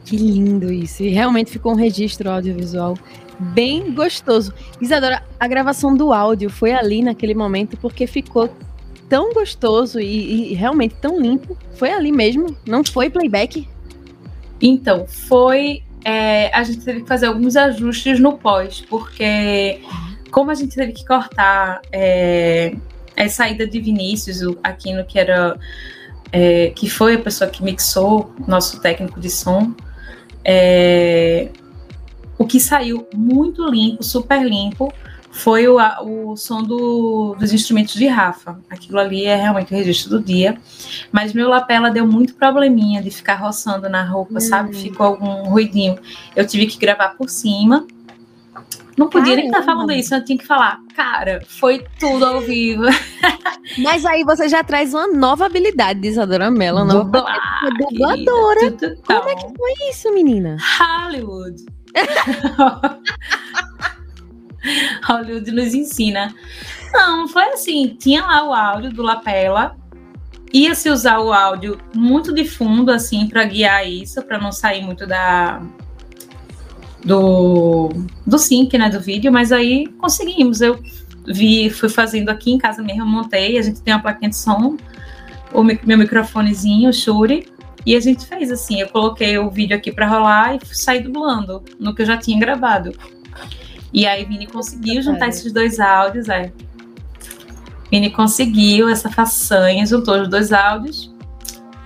Que 0.04 0.16
lindo 0.16 0.72
isso. 0.72 1.02
E 1.02 1.10
realmente 1.10 1.50
ficou 1.50 1.72
um 1.72 1.76
registro 1.76 2.30
audiovisual 2.30 2.96
bem 3.38 3.94
gostoso. 3.94 4.52
Isadora, 4.80 5.22
a 5.38 5.48
gravação 5.48 5.96
do 5.96 6.12
áudio 6.12 6.50
foi 6.50 6.72
ali 6.72 7.02
naquele 7.02 7.34
momento 7.34 7.76
porque 7.76 8.06
ficou 8.06 8.50
tão 9.08 9.32
gostoso 9.32 9.98
e, 9.98 10.52
e 10.52 10.54
realmente 10.54 10.94
tão 10.96 11.20
limpo. 11.20 11.56
Foi 11.74 11.90
ali 11.90 12.12
mesmo? 12.12 12.54
Não 12.66 12.84
foi 12.84 13.08
playback? 13.08 13.66
Então, 14.60 15.06
foi. 15.06 15.82
É, 16.04 16.54
a 16.54 16.62
gente 16.62 16.80
teve 16.80 17.02
que 17.02 17.08
fazer 17.08 17.26
alguns 17.26 17.56
ajustes 17.56 18.18
no 18.18 18.38
pós, 18.38 18.80
porque 18.88 19.80
como 20.30 20.50
a 20.50 20.54
gente 20.54 20.74
teve 20.74 20.92
que 20.92 21.04
cortar 21.04 21.80
é, 21.92 22.74
a 23.16 23.28
saída 23.28 23.66
de 23.66 23.80
Vinícius, 23.80 24.42
o 24.42 24.58
Aquino, 24.62 25.04
que 25.04 25.18
era. 25.18 25.58
É, 26.32 26.70
que 26.70 26.88
foi 26.88 27.14
a 27.14 27.18
pessoa 27.18 27.50
que 27.50 27.62
mixou, 27.62 28.32
nosso 28.46 28.80
técnico 28.80 29.18
de 29.18 29.28
som. 29.28 29.74
É, 30.44 31.48
o 32.38 32.46
que 32.46 32.60
saiu 32.60 33.06
muito 33.12 33.68
limpo, 33.68 34.02
super 34.02 34.42
limpo, 34.42 34.92
foi 35.40 35.66
o, 35.66 35.78
o 36.02 36.36
som 36.36 36.62
do, 36.62 37.34
dos 37.38 37.52
instrumentos 37.52 37.94
de 37.94 38.06
Rafa. 38.06 38.60
Aquilo 38.68 38.98
ali 38.98 39.24
é 39.24 39.36
realmente 39.36 39.72
o 39.72 39.76
registro 39.76 40.10
do 40.10 40.22
dia. 40.22 40.58
Mas 41.10 41.32
meu 41.32 41.48
lapela 41.48 41.90
deu 41.90 42.06
muito 42.06 42.34
probleminha 42.34 43.02
de 43.02 43.10
ficar 43.10 43.36
roçando 43.36 43.88
na 43.88 44.04
roupa, 44.04 44.34
hum. 44.36 44.40
sabe? 44.40 44.76
Ficou 44.76 45.06
algum 45.06 45.48
ruidinho. 45.48 45.98
Eu 46.36 46.46
tive 46.46 46.66
que 46.66 46.78
gravar 46.78 47.10
por 47.10 47.30
cima. 47.30 47.86
Não 48.98 49.08
podia 49.08 49.34
Caramba. 49.34 49.36
nem 49.36 49.46
estar 49.46 49.62
falando 49.62 49.92
isso, 49.92 50.14
eu 50.14 50.22
tinha 50.22 50.36
que 50.36 50.46
falar, 50.46 50.78
cara, 50.94 51.40
foi 51.46 51.82
tudo 51.98 52.22
ao 52.26 52.42
vivo. 52.42 52.82
Mas 53.78 54.04
aí 54.04 54.24
você 54.24 54.46
já 54.46 54.62
traz 54.62 54.92
uma 54.92 55.06
nova 55.06 55.46
habilidade 55.46 56.00
de 56.00 56.08
Isadora 56.08 56.50
Mello, 56.50 56.84
Dublar, 56.86 57.38
dubladora. 57.78 58.76
Como 59.06 59.28
é 59.28 59.34
que 59.36 59.56
foi 59.56 59.88
isso, 59.88 60.12
menina? 60.12 60.58
Hollywood. 60.78 61.64
Hollywood 65.04 65.50
nos 65.50 65.74
ensina. 65.74 66.34
Não, 66.92 67.28
foi 67.28 67.44
assim, 67.50 67.96
tinha 67.98 68.22
lá 68.22 68.44
o 68.48 68.52
áudio 68.52 68.90
do 68.90 69.02
lapela, 69.02 69.76
ia 70.52 70.74
se 70.74 70.90
usar 70.90 71.20
o 71.20 71.32
áudio 71.32 71.78
muito 71.94 72.34
de 72.34 72.44
fundo 72.44 72.90
assim 72.90 73.28
para 73.28 73.44
guiar 73.44 73.88
isso, 73.88 74.22
para 74.22 74.38
não 74.38 74.50
sair 74.50 74.82
muito 74.82 75.06
da 75.06 75.62
do 77.04 77.88
do 78.26 78.38
sync, 78.38 78.76
né, 78.76 78.90
do 78.90 79.00
vídeo, 79.00 79.32
mas 79.32 79.52
aí 79.52 79.86
conseguimos. 79.98 80.60
Eu 80.60 80.82
vi, 81.26 81.70
fui 81.70 81.88
fazendo 81.88 82.28
aqui 82.28 82.50
em 82.50 82.58
casa 82.58 82.82
mesmo, 82.82 83.06
montei, 83.06 83.58
a 83.58 83.62
gente 83.62 83.80
tem 83.80 83.94
uma 83.94 84.00
plaquinha 84.00 84.30
de 84.30 84.36
som, 84.36 84.76
o 85.52 85.62
meu 85.62 85.98
microfonezinho, 85.98 86.90
o 86.90 86.92
Shure, 86.92 87.46
e 87.84 87.94
a 87.94 88.00
gente 88.00 88.26
fez 88.26 88.50
assim, 88.50 88.80
eu 88.80 88.88
coloquei 88.88 89.38
o 89.38 89.50
vídeo 89.50 89.76
aqui 89.76 89.92
para 89.92 90.06
rolar 90.06 90.56
e 90.56 90.60
saí 90.74 91.00
dublando 91.00 91.62
no 91.78 91.94
que 91.94 92.02
eu 92.02 92.06
já 92.06 92.16
tinha 92.16 92.38
gravado. 92.38 92.92
E 93.92 94.06
aí 94.06 94.24
Vini 94.24 94.46
conseguiu 94.46 95.02
juntar 95.02 95.28
esses 95.28 95.52
dois 95.52 95.80
áudios, 95.80 96.28
é. 96.28 96.52
Vini 97.90 98.10
conseguiu 98.10 98.88
essa 98.88 99.10
façanha, 99.10 99.84
juntou 99.84 100.20
os 100.20 100.28
dois 100.28 100.52
áudios 100.52 101.12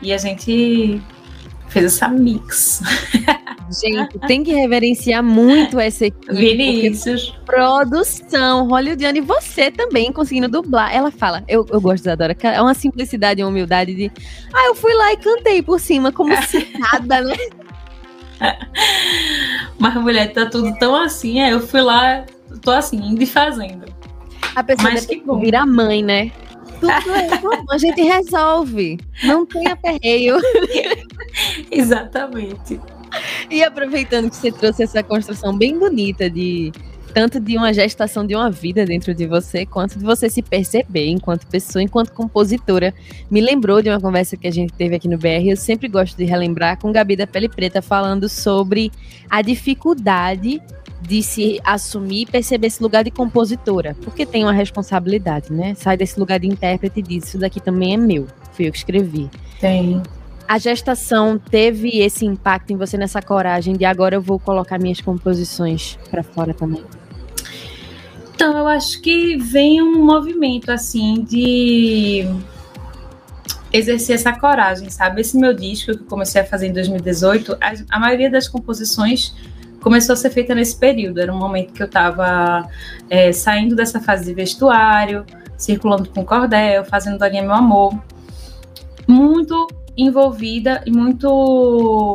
e 0.02 0.12
a 0.12 0.18
gente 0.18 1.00
fez 1.68 1.86
essa 1.86 2.08
mix. 2.08 2.82
Gente, 3.82 4.18
tem 4.26 4.44
que 4.44 4.52
reverenciar 4.52 5.22
muito 5.22 5.80
essa 5.80 6.06
equipe. 6.06 6.32
Vinícius. 6.32 7.34
Produção, 7.46 8.68
hollywoodiana. 8.68 9.18
E 9.18 9.20
você 9.20 9.70
também 9.70 10.12
conseguindo 10.12 10.48
dublar. 10.48 10.94
Ela 10.94 11.10
fala, 11.10 11.42
eu, 11.48 11.66
eu 11.70 11.80
gosto 11.80 12.04
da 12.04 12.14
Dora, 12.14 12.36
é 12.42 12.60
uma 12.60 12.74
simplicidade 12.74 13.40
e 13.40 13.44
uma 13.44 13.50
humildade 13.50 13.94
de. 13.94 14.12
Ah, 14.52 14.66
eu 14.66 14.74
fui 14.74 14.92
lá 14.94 15.12
e 15.12 15.16
cantei 15.16 15.62
por 15.62 15.80
cima, 15.80 16.12
como 16.12 16.36
se 16.44 16.68
nada, 16.78 17.22
né? 17.22 17.36
Mas, 19.78 19.94
mulher, 19.94 20.32
tá 20.32 20.46
tudo 20.46 20.74
tão 20.78 20.94
assim. 20.94 21.40
É, 21.40 21.52
eu 21.52 21.60
fui 21.60 21.80
lá, 21.80 22.24
tô 22.62 22.70
assim, 22.70 22.96
indo 22.96 23.22
e 23.22 23.26
fazendo. 23.26 23.84
A 24.54 24.62
pessoa 24.62 24.90
Mas 24.90 25.06
que 25.06 25.20
bom. 25.20 25.40
virar 25.40 25.66
mãe, 25.66 26.02
né? 26.02 26.30
Tudo 26.80 26.90
é 26.90 27.38
bom, 27.38 27.64
a 27.70 27.78
gente 27.78 28.00
resolve. 28.02 28.98
Não 29.22 29.44
tem 29.46 29.66
aperreio. 29.68 30.36
Exatamente. 31.70 32.80
E 33.50 33.62
aproveitando 33.62 34.30
que 34.30 34.36
você 34.36 34.52
trouxe 34.52 34.82
essa 34.82 35.02
construção 35.02 35.56
bem 35.56 35.78
bonita 35.78 36.28
de 36.28 36.72
tanto 37.14 37.38
de 37.38 37.56
uma 37.56 37.72
gestação 37.72 38.26
de 38.26 38.34
uma 38.34 38.50
vida 38.50 38.84
dentro 38.84 39.14
de 39.14 39.24
você, 39.24 39.64
quanto 39.64 39.96
de 39.96 40.04
você 40.04 40.28
se 40.28 40.42
perceber 40.42 41.06
enquanto 41.06 41.46
pessoa, 41.46 41.80
enquanto 41.80 42.12
compositora. 42.12 42.92
Me 43.30 43.40
lembrou 43.40 43.80
de 43.80 43.88
uma 43.88 44.00
conversa 44.00 44.36
que 44.36 44.48
a 44.48 44.50
gente 44.50 44.72
teve 44.72 44.96
aqui 44.96 45.06
no 45.06 45.16
BR, 45.16 45.46
eu 45.46 45.56
sempre 45.56 45.86
gosto 45.86 46.16
de 46.16 46.24
relembrar 46.24 46.76
com 46.76 46.90
Gabi 46.90 47.14
da 47.14 47.26
Pele 47.26 47.48
Preta 47.48 47.80
falando 47.80 48.28
sobre 48.28 48.90
a 49.30 49.40
dificuldade 49.40 50.60
de 51.00 51.22
se 51.22 51.60
assumir 51.64 52.22
e 52.22 52.26
perceber 52.26 52.66
esse 52.66 52.82
lugar 52.82 53.04
de 53.04 53.10
compositora, 53.12 53.94
porque 54.02 54.26
tem 54.26 54.42
uma 54.42 54.52
responsabilidade, 54.52 55.52
né? 55.52 55.74
Sai 55.76 55.96
desse 55.96 56.18
lugar 56.18 56.40
de 56.40 56.48
intérprete 56.48 56.98
e 56.98 57.02
diz, 57.02 57.28
isso 57.28 57.38
daqui 57.38 57.60
também 57.60 57.94
é 57.94 57.96
meu, 57.96 58.26
fui 58.52 58.66
eu 58.66 58.72
que 58.72 58.78
escrevi. 58.78 59.30
Tem. 59.60 60.02
A 60.48 60.58
gestação 60.58 61.38
teve 61.38 62.00
esse 62.00 62.26
impacto 62.26 62.72
em 62.72 62.76
você 62.76 62.98
nessa 62.98 63.22
coragem 63.22 63.76
de 63.76 63.84
agora 63.84 64.16
eu 64.16 64.22
vou 64.22 64.38
colocar 64.38 64.78
minhas 64.78 65.00
composições 65.00 65.96
para 66.10 66.22
fora 66.22 66.52
também? 66.52 66.82
Então, 68.34 68.56
eu 68.58 68.66
acho 68.66 69.00
que 69.00 69.36
vem 69.36 69.80
um 69.80 70.04
movimento 70.04 70.70
assim 70.70 71.22
de 71.22 72.26
exercer 73.72 74.16
essa 74.16 74.32
coragem, 74.32 74.90
sabe? 74.90 75.20
Esse 75.20 75.36
meu 75.36 75.54
disco 75.54 75.92
que 75.96 76.02
eu 76.02 76.06
comecei 76.06 76.40
a 76.40 76.44
fazer 76.44 76.68
em 76.68 76.72
2018, 76.72 77.56
a, 77.60 77.96
a 77.96 77.98
maioria 77.98 78.30
das 78.30 78.48
composições 78.48 79.34
começou 79.80 80.14
a 80.14 80.16
ser 80.16 80.30
feita 80.30 80.54
nesse 80.54 80.76
período. 80.76 81.20
Era 81.20 81.32
um 81.32 81.38
momento 81.38 81.72
que 81.72 81.82
eu 81.82 81.86
estava 81.86 82.68
é, 83.08 83.32
saindo 83.32 83.76
dessa 83.76 84.00
fase 84.00 84.24
de 84.24 84.34
vestuário, 84.34 85.24
circulando 85.56 86.08
com 86.08 86.24
cordel, 86.24 86.84
fazendo 86.84 87.18
Dorinha 87.18 87.42
Meu 87.42 87.52
Amor. 87.52 87.96
Muito 89.06 89.68
envolvida 89.96 90.82
e 90.86 90.90
muito 90.90 91.28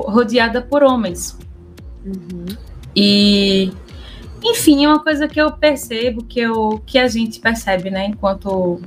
rodeada 0.07 0.61
por 0.61 0.83
homens. 0.83 1.37
Uhum. 2.05 2.45
E 2.95 3.71
enfim, 4.43 4.85
é 4.85 4.87
uma 4.87 5.03
coisa 5.03 5.27
que 5.27 5.39
eu 5.39 5.51
percebo, 5.51 6.23
que, 6.23 6.39
eu, 6.39 6.81
que 6.85 6.97
a 6.97 7.07
gente 7.07 7.39
percebe, 7.39 7.89
né, 7.89 8.05
enquanto. 8.05 8.81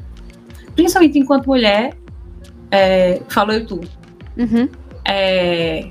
Principalmente 0.74 1.18
enquanto 1.18 1.46
mulher, 1.46 1.94
é, 2.70 3.20
falo 3.28 3.52
eu 3.52 3.66
tu. 3.66 3.80
Uhum. 4.36 4.68
É, 5.04 5.90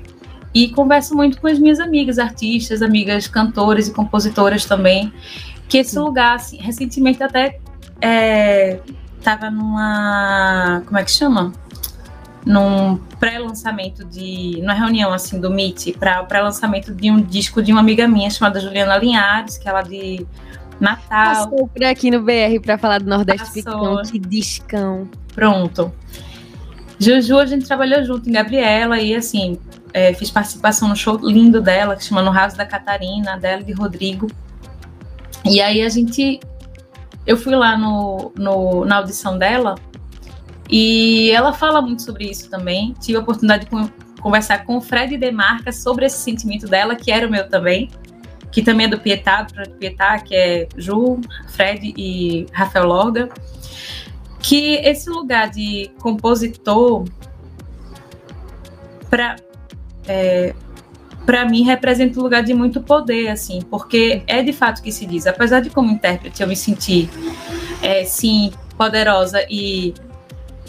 e 0.54 0.68
converso 0.70 1.14
muito 1.14 1.40
com 1.40 1.46
as 1.46 1.58
minhas 1.58 1.80
amigas 1.80 2.18
artistas, 2.18 2.82
amigas 2.82 3.26
cantoras 3.26 3.88
e 3.88 3.92
compositoras 3.92 4.64
também, 4.64 5.12
que 5.68 5.78
esse 5.78 5.98
lugar, 5.98 6.36
assim, 6.36 6.58
recentemente 6.58 7.22
até 7.22 7.58
estava 9.18 9.46
é, 9.46 9.50
numa. 9.50 10.82
Como 10.84 10.98
é 10.98 11.04
que 11.04 11.10
chama? 11.10 11.52
Num 12.44 12.96
pré-lançamento 13.20 14.04
de. 14.04 14.58
numa 14.60 14.74
reunião 14.74 15.12
assim 15.12 15.40
do 15.40 15.50
Meet, 15.50 15.96
para 15.98 16.22
o 16.22 16.26
pré-lançamento 16.26 16.92
de 16.92 17.10
um 17.10 17.20
disco 17.20 17.62
de 17.62 17.72
uma 17.72 17.80
amiga 17.80 18.08
minha 18.08 18.28
chamada 18.30 18.60
Juliana 18.60 18.96
Linhares, 18.96 19.56
que 19.56 19.68
ela 19.68 19.80
é 19.80 19.84
de 19.84 20.26
Natal. 20.80 21.48
Passou 21.48 21.68
por 21.68 21.84
aqui 21.84 22.10
no 22.10 22.20
BR 22.22 22.60
para 22.60 22.76
falar 22.76 22.98
do 22.98 23.08
Nordeste 23.08 23.50
Ficção, 23.52 24.02
que 24.02 24.18
discão. 24.18 25.08
Pronto. 25.34 25.92
Juju, 26.98 27.38
a 27.38 27.46
gente 27.46 27.66
trabalhou 27.66 28.04
junto 28.04 28.28
em 28.28 28.32
Gabriela 28.32 29.00
e 29.00 29.14
assim, 29.14 29.58
é, 29.92 30.12
fiz 30.14 30.30
participação 30.30 30.88
no 30.88 30.96
show 30.96 31.16
lindo 31.16 31.60
dela, 31.60 31.96
que 31.96 32.04
chama 32.04 32.22
No 32.22 32.30
Raso 32.30 32.56
da 32.56 32.66
Catarina, 32.66 33.36
dela 33.36 33.62
e 33.62 33.64
de 33.64 33.72
Rodrigo. 33.72 34.28
E 35.44 35.60
aí 35.60 35.82
a 35.82 35.88
gente. 35.88 36.40
Eu 37.24 37.36
fui 37.36 37.54
lá 37.54 37.78
no, 37.78 38.32
no, 38.36 38.84
na 38.84 38.96
audição 38.96 39.38
dela 39.38 39.76
e 40.72 41.30
ela 41.32 41.52
fala 41.52 41.82
muito 41.82 42.00
sobre 42.00 42.24
isso 42.24 42.48
também. 42.48 42.94
Tive 42.98 43.18
a 43.18 43.20
oportunidade 43.20 43.66
de 43.66 43.92
conversar 44.22 44.64
com 44.64 44.78
o 44.78 44.80
Fred 44.80 45.18
Demarca 45.18 45.70
sobre 45.70 46.06
esse 46.06 46.16
sentimento 46.16 46.66
dela, 46.66 46.96
que 46.96 47.12
era 47.12 47.26
o 47.26 47.30
meu 47.30 47.46
também, 47.46 47.90
que 48.50 48.62
também 48.62 48.86
é 48.86 48.88
do 48.88 48.98
Pietá, 48.98 49.42
do 49.42 49.70
Pietá, 49.72 50.18
que 50.18 50.34
é 50.34 50.66
Ju, 50.74 51.20
Fred 51.48 51.92
e 51.94 52.46
Rafael 52.52 52.86
Lorga. 52.86 53.28
Que 54.40 54.76
esse 54.76 55.10
lugar 55.10 55.50
de 55.50 55.90
compositor, 56.00 57.04
para 59.10 59.36
é, 60.08 60.54
para 61.26 61.44
mim 61.44 61.64
representa 61.64 62.18
um 62.18 62.22
lugar 62.22 62.42
de 62.42 62.54
muito 62.54 62.80
poder, 62.80 63.28
assim, 63.28 63.60
porque 63.70 64.22
é 64.26 64.42
de 64.42 64.54
fato 64.54 64.82
que 64.82 64.90
se 64.90 65.04
diz. 65.04 65.26
Apesar 65.26 65.60
de 65.60 65.68
como 65.68 65.90
intérprete 65.90 66.42
eu 66.42 66.48
me 66.48 66.56
sentir, 66.56 67.10
é, 67.82 68.04
sim, 68.04 68.52
poderosa 68.76 69.44
e 69.50 69.92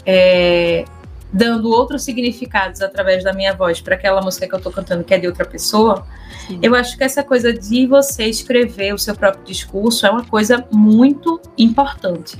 é, 0.06 0.84
dando 1.32 1.68
outros 1.70 2.04
significados 2.04 2.80
através 2.80 3.24
da 3.24 3.32
minha 3.32 3.52
voz 3.54 3.80
para 3.80 3.96
aquela 3.96 4.20
música 4.20 4.46
que 4.46 4.54
eu 4.54 4.58
estou 4.58 4.72
cantando 4.72 5.02
que 5.02 5.12
é 5.12 5.18
de 5.18 5.26
outra 5.26 5.44
pessoa, 5.44 6.06
Sim. 6.46 6.60
eu 6.62 6.74
acho 6.74 6.96
que 6.96 7.02
essa 7.02 7.22
coisa 7.22 7.52
de 7.52 7.86
você 7.86 8.26
escrever 8.26 8.94
o 8.94 8.98
seu 8.98 9.16
próprio 9.16 9.44
discurso 9.44 10.06
é 10.06 10.10
uma 10.10 10.24
coisa 10.24 10.64
muito 10.70 11.40
importante. 11.58 12.38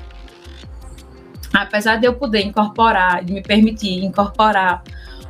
Apesar 1.53 1.97
de 1.97 2.07
eu 2.07 2.15
poder 2.15 2.43
incorporar, 2.43 3.25
de 3.25 3.33
me 3.33 3.43
permitir 3.43 4.05
incorporar 4.05 4.83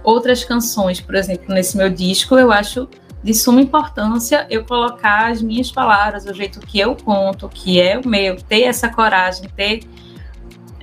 outras 0.02 0.44
canções, 0.44 1.00
por 1.00 1.14
exemplo, 1.14 1.54
nesse 1.54 1.76
meu 1.76 1.88
disco, 1.88 2.38
eu 2.38 2.52
acho 2.52 2.88
de 3.22 3.32
suma 3.32 3.62
importância 3.62 4.46
eu 4.50 4.66
colocar 4.66 5.32
as 5.32 5.40
minhas 5.40 5.72
palavras, 5.72 6.26
o 6.26 6.34
jeito 6.34 6.60
que 6.60 6.78
eu 6.78 6.94
conto, 6.94 7.48
que 7.48 7.80
é 7.80 7.98
o 7.98 8.06
meu, 8.06 8.36
ter 8.36 8.64
essa 8.64 8.90
coragem, 8.90 9.48
ter. 9.56 9.80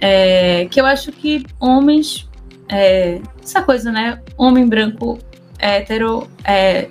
É, 0.02 0.66
que 0.66 0.82
eu 0.82 0.86
acho 0.86 1.12
que 1.12 1.46
homens. 1.60 2.28
É, 2.68 3.22
essa 3.44 3.62
coisa, 3.62 3.92
né? 3.92 4.20
Homem 4.38 4.68
branco, 4.68 5.20
hétero. 5.60 6.28
É, 6.44 6.90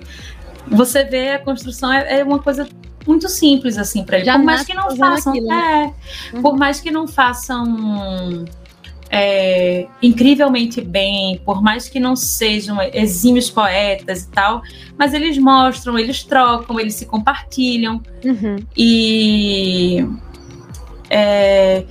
você 0.67 1.03
vê 1.03 1.31
a 1.31 1.39
construção 1.39 1.91
é, 1.91 2.19
é 2.19 2.23
uma 2.23 2.39
coisa 2.39 2.67
muito 3.05 3.27
simples 3.27 3.77
assim 3.77 4.03
para 4.03 4.17
ele. 4.17 4.25
Já 4.25 4.37
por 4.37 4.45
mais 4.45 4.63
que 4.63 4.73
não 4.73 4.95
façam, 4.95 5.33
aquilo, 5.33 5.47
né? 5.47 5.93
é, 6.31 6.35
uhum. 6.35 6.41
por 6.41 6.57
mais 6.57 6.79
que 6.79 6.91
não 6.91 7.07
façam 7.07 8.45
é, 9.09 9.87
incrivelmente 10.01 10.79
bem, 10.79 11.41
por 11.43 11.61
mais 11.61 11.89
que 11.89 11.99
não 11.99 12.15
sejam 12.15 12.81
exímios 12.81 13.49
poetas 13.49 14.23
e 14.23 14.29
tal, 14.29 14.61
mas 14.97 15.13
eles 15.13 15.37
mostram, 15.37 15.99
eles 15.99 16.23
trocam, 16.23 16.79
eles 16.79 16.95
se 16.95 17.05
compartilham. 17.05 18.01
Uhum. 18.23 18.57
E 18.77 20.05
é, 21.09 21.83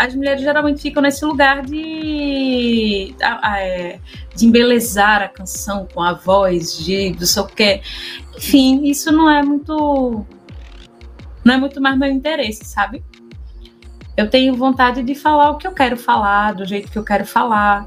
as 0.00 0.14
mulheres 0.14 0.40
geralmente 0.40 0.80
ficam 0.80 1.02
nesse 1.02 1.24
lugar 1.24 1.62
de, 1.62 3.14
é, 3.54 3.98
de 4.34 4.46
embelezar 4.46 5.22
a 5.22 5.28
canção 5.28 5.86
com 5.92 6.02
a 6.02 6.14
voz, 6.14 6.78
de 6.78 7.12
do 7.12 7.26
seu 7.26 7.44
que. 7.46 7.82
Enfim, 8.36 8.84
isso 8.84 9.12
não 9.12 9.28
é 9.28 9.42
muito. 9.42 10.24
Não 11.44 11.54
é 11.54 11.56
muito 11.58 11.80
mais 11.80 11.98
meu 11.98 12.10
interesse, 12.10 12.64
sabe? 12.64 13.02
eu 14.16 14.28
tenho 14.28 14.54
vontade 14.54 15.02
de 15.02 15.14
falar 15.14 15.50
o 15.50 15.56
que 15.56 15.66
eu 15.66 15.72
quero 15.72 15.96
falar, 15.96 16.52
do 16.52 16.66
jeito 16.66 16.90
que 16.90 16.98
eu 16.98 17.04
quero 17.04 17.24
falar. 17.24 17.86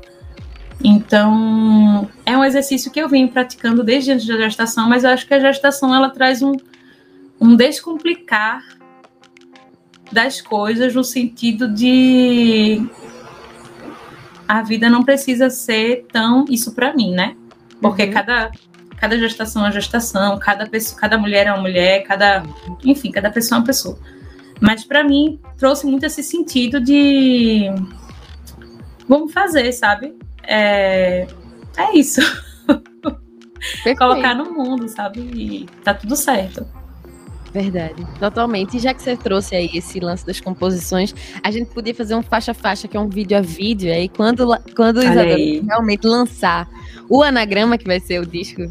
Então, 0.84 2.10
é 2.26 2.36
um 2.36 2.44
exercício 2.44 2.92
que 2.92 3.00
eu 3.00 3.08
venho 3.08 3.30
praticando 3.30 3.84
desde 3.84 4.12
antes 4.12 4.26
da 4.26 4.38
gestação, 4.38 4.90
mas 4.90 5.04
eu 5.04 5.12
acho 5.12 5.28
que 5.28 5.34
a 5.34 5.40
gestação 5.40 5.94
ela 5.94 6.10
traz 6.10 6.42
um, 6.42 6.54
um 7.40 7.56
descomplicar 7.56 8.64
das 10.14 10.40
coisas 10.42 10.94
no 10.94 11.04
sentido 11.04 11.68
de 11.68 12.88
a 14.48 14.62
vida 14.62 14.90
não 14.90 15.04
precisa 15.04 15.50
ser 15.50 16.06
tão 16.12 16.46
isso 16.50 16.74
para 16.74 16.94
mim, 16.94 17.12
né? 17.12 17.36
Porque 17.82 18.04
uhum. 18.04 18.12
cada 18.12 18.52
cada 18.98 19.20
gestação 19.20 19.64
é 19.64 19.66
uma 19.66 19.72
gestação, 19.72 20.40
cada 20.40 20.66
pessoa, 20.66 20.98
cada 20.98 21.18
mulher 21.18 21.48
é 21.48 21.52
uma 21.52 21.62
mulher, 21.62 22.04
cada 22.04 22.44
enfim, 22.86 23.12
cada 23.12 23.30
pessoa 23.30 23.58
é 23.58 23.60
uma 23.60 23.66
pessoa. 23.66 24.00
Mas 24.62 24.86
para 24.86 25.04
mim 25.04 25.42
trouxe 25.58 25.86
muito 25.86 26.06
esse 26.06 26.24
sentido 26.24 26.80
de 26.80 27.66
vamos 29.08 29.34
fazer, 29.34 29.72
sabe? 29.74 30.16
É, 30.44 31.28
é 31.76 31.98
isso. 31.98 32.22
Colocar 33.98 34.36
no 34.36 34.54
mundo, 34.54 34.88
sabe? 34.88 35.20
E 35.20 35.66
tá 35.84 35.94
tudo 35.94 36.16
certo. 36.16 36.66
Verdade, 37.54 38.06
totalmente. 38.20 38.78
E 38.78 38.80
já 38.80 38.94
que 38.94 39.02
você 39.02 39.16
trouxe 39.16 39.56
aí 39.56 39.70
esse 39.76 40.00
lance 40.00 40.26
das 40.26 40.42
composições, 40.42 41.14
a 41.44 41.52
gente 41.52 41.68
podia 41.68 41.94
fazer 41.94 42.16
um 42.16 42.24
faixa-faixa, 42.24 42.88
que 42.88 42.98
é 42.98 43.00
um 43.00 43.08
vídeo 43.08 43.38
a 43.38 43.42
vídeo, 43.42 43.94
aí 43.94 44.10
quando, 44.10 44.48
quando 44.76 45.04
Isabel 45.04 45.64
realmente 45.64 46.08
lançar 46.08 46.68
o 47.08 47.22
anagrama, 47.22 47.78
que 47.78 47.86
vai 47.86 48.00
ser 48.00 48.20
o 48.20 48.26
disco 48.26 48.64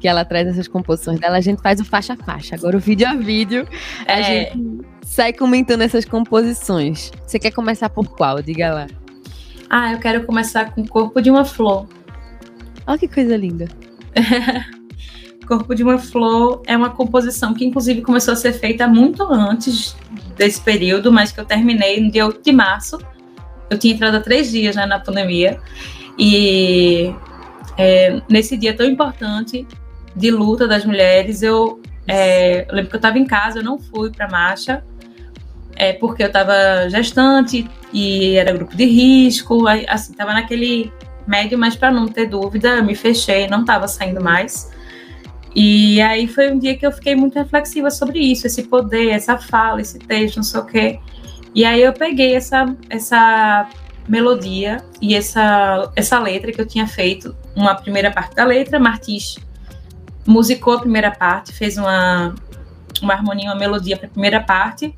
que 0.00 0.08
ela 0.08 0.24
traz 0.24 0.48
essas 0.48 0.66
composições 0.66 1.20
dela, 1.20 1.36
a 1.36 1.40
gente 1.40 1.62
faz 1.62 1.80
o 1.80 1.84
faixa-faixa. 1.84 2.56
Agora 2.56 2.76
o 2.76 2.80
vídeo 2.80 3.08
a 3.08 3.14
vídeo, 3.14 3.68
a 4.06 4.18
é. 4.18 4.22
gente 4.22 4.84
sai 5.02 5.32
comentando 5.32 5.82
essas 5.82 6.04
composições. 6.04 7.12
Você 7.24 7.38
quer 7.38 7.52
começar 7.52 7.88
por 7.88 8.08
qual? 8.08 8.42
Diga 8.42 8.74
lá. 8.74 8.86
Ah, 9.70 9.92
eu 9.92 9.98
quero 10.00 10.26
começar 10.26 10.74
com 10.74 10.80
o 10.82 10.88
Corpo 10.88 11.22
de 11.22 11.30
uma 11.30 11.44
Flor. 11.44 11.86
Olha 12.86 12.98
que 12.98 13.08
coisa 13.08 13.36
linda. 13.36 13.68
Corpo 15.46 15.74
de 15.74 15.82
uma 15.82 15.98
Flor 15.98 16.62
é 16.66 16.76
uma 16.76 16.90
composição 16.90 17.54
que, 17.54 17.64
inclusive, 17.64 18.02
começou 18.02 18.32
a 18.32 18.36
ser 18.36 18.52
feita 18.52 18.86
muito 18.86 19.22
antes 19.22 19.96
desse 20.36 20.60
período, 20.60 21.12
mas 21.12 21.32
que 21.32 21.40
eu 21.40 21.44
terminei 21.44 22.00
no 22.00 22.10
dia 22.10 22.26
8 22.26 22.42
de 22.42 22.52
março. 22.52 22.98
Eu 23.70 23.78
tinha 23.78 23.94
entrado 23.94 24.16
há 24.16 24.20
três 24.20 24.50
dias 24.50 24.76
né, 24.76 24.86
na 24.86 24.98
pandemia. 24.98 25.60
E 26.18 27.14
é, 27.76 28.20
nesse 28.28 28.56
dia 28.56 28.76
tão 28.76 28.86
importante 28.86 29.66
de 30.14 30.30
luta 30.30 30.66
das 30.66 30.84
mulheres, 30.84 31.42
eu, 31.42 31.80
é, 32.06 32.66
eu 32.68 32.74
lembro 32.74 32.90
que 32.90 32.96
eu 32.96 32.98
estava 32.98 33.18
em 33.18 33.26
casa, 33.26 33.58
eu 33.58 33.64
não 33.64 33.78
fui 33.78 34.10
para 34.10 34.26
a 34.26 34.30
marcha, 34.30 34.84
é 35.76 35.92
porque 35.92 36.22
eu 36.22 36.28
estava 36.28 36.88
gestante 36.88 37.68
e 37.92 38.36
era 38.36 38.52
grupo 38.52 38.76
de 38.76 38.84
risco, 38.84 39.66
assim, 39.88 40.12
estava 40.12 40.32
naquele 40.32 40.92
médio, 41.26 41.58
mas 41.58 41.74
para 41.74 41.90
não 41.90 42.06
ter 42.06 42.26
dúvida, 42.26 42.76
eu 42.76 42.84
me 42.84 42.94
fechei, 42.94 43.48
não 43.48 43.62
estava 43.62 43.88
saindo 43.88 44.22
mais. 44.22 44.70
E 45.54 46.00
aí 46.02 46.26
foi 46.26 46.50
um 46.52 46.58
dia 46.58 46.76
que 46.76 46.84
eu 46.84 46.90
fiquei 46.90 47.14
muito 47.14 47.38
reflexiva 47.38 47.90
sobre 47.90 48.18
isso, 48.18 48.46
esse 48.46 48.64
poder, 48.64 49.10
essa 49.10 49.38
fala, 49.38 49.80
esse 49.80 49.98
texto, 49.98 50.36
não 50.36 50.42
sei 50.42 50.60
o 50.60 50.64
quê. 50.64 50.98
E 51.54 51.64
aí 51.64 51.80
eu 51.80 51.92
peguei 51.92 52.34
essa, 52.34 52.74
essa 52.90 53.68
melodia 54.08 54.84
e 55.00 55.14
essa, 55.14 55.92
essa 55.94 56.18
letra 56.18 56.50
que 56.50 56.60
eu 56.60 56.66
tinha 56.66 56.86
feito, 56.86 57.36
uma 57.54 57.74
primeira 57.74 58.10
parte 58.10 58.34
da 58.34 58.44
letra, 58.44 58.80
Martins 58.80 59.36
musicou 60.26 60.74
a 60.74 60.80
primeira 60.80 61.10
parte, 61.10 61.52
fez 61.52 61.76
uma, 61.76 62.34
uma 63.00 63.14
harmonia, 63.14 63.50
uma 63.50 63.58
melodia 63.58 63.96
para 63.96 64.06
a 64.06 64.10
primeira 64.10 64.40
parte, 64.40 64.94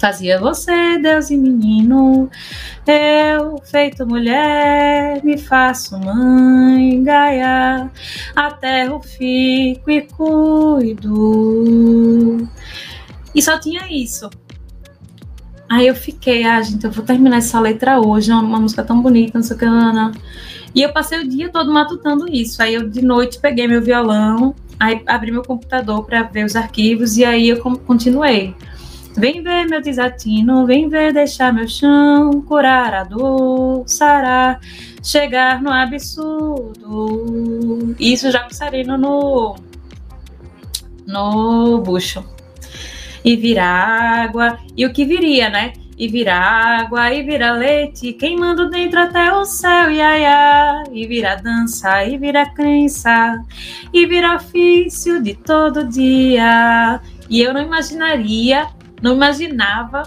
Fazia 0.00 0.40
você, 0.40 0.98
Deus 0.98 1.28
e 1.28 1.36
menino, 1.36 2.30
eu, 2.86 3.58
feito 3.62 4.06
mulher, 4.06 5.22
me 5.22 5.36
faço 5.36 6.00
mãe, 6.00 7.02
Gaia, 7.04 7.90
até 8.34 8.86
eu 8.86 8.98
fico 9.02 9.90
e 9.90 10.00
cuido. 10.00 11.28
E 13.34 13.42
só 13.42 13.60
tinha 13.60 13.92
isso. 13.92 14.30
Aí 15.68 15.86
eu 15.86 15.94
fiquei, 15.94 16.44
ah, 16.44 16.62
gente, 16.62 16.82
eu 16.84 16.90
vou 16.90 17.04
terminar 17.04 17.36
essa 17.36 17.60
letra 17.60 18.00
hoje, 18.00 18.32
uma, 18.32 18.40
uma 18.40 18.58
música 18.58 18.82
tão 18.82 19.02
bonita, 19.02 19.38
não 19.38 19.44
sei 19.44 19.54
o 19.54 19.58
que, 19.58 19.66
não. 19.66 20.12
E 20.74 20.80
eu 20.80 20.90
passei 20.94 21.20
o 21.20 21.28
dia 21.28 21.50
todo 21.50 21.70
matutando 21.70 22.26
isso. 22.26 22.62
Aí 22.62 22.72
eu 22.72 22.88
de 22.88 23.02
noite 23.02 23.38
peguei 23.38 23.68
meu 23.68 23.82
violão, 23.82 24.54
aí 24.78 25.02
abri 25.06 25.30
meu 25.30 25.42
computador 25.42 26.06
para 26.06 26.22
ver 26.22 26.46
os 26.46 26.56
arquivos 26.56 27.18
e 27.18 27.24
aí 27.24 27.50
eu 27.50 27.60
continuei. 27.60 28.54
Vem 29.16 29.42
ver 29.42 29.66
meu 29.66 29.82
desatino, 29.82 30.64
vem 30.66 30.88
ver 30.88 31.12
deixar 31.12 31.52
meu 31.52 31.66
chão, 31.66 32.42
curar 32.42 32.94
a 32.94 33.02
dor, 33.04 33.82
sarar, 33.86 34.60
chegar 35.02 35.60
no 35.60 35.70
absurdo. 35.70 37.16
Isso 37.98 38.30
já 38.30 38.40
passarei 38.40 38.84
no, 38.84 39.56
no 41.06 41.78
bucho. 41.78 42.24
E 43.24 43.36
virar 43.36 44.24
água, 44.24 44.58
e 44.76 44.86
o 44.86 44.92
que 44.92 45.04
viria, 45.04 45.50
né? 45.50 45.72
E 45.98 46.08
vira 46.08 46.34
água, 46.34 47.12
e 47.12 47.22
vira 47.22 47.52
leite, 47.52 48.14
queimando 48.14 48.70
dentro 48.70 49.00
até 49.00 49.30
o 49.34 49.44
céu, 49.44 49.90
ia, 49.90 50.18
ia. 50.18 50.84
E 50.90 51.06
vira 51.06 51.34
dança, 51.34 52.02
e 52.06 52.16
vira 52.16 52.46
crença, 52.46 53.38
e 53.92 54.06
vira 54.06 54.36
ofício 54.36 55.22
de 55.22 55.34
todo 55.34 55.84
dia. 55.84 57.00
E 57.28 57.42
eu 57.42 57.52
não 57.52 57.60
imaginaria 57.60 58.66
não 59.00 59.14
imaginava 59.14 60.02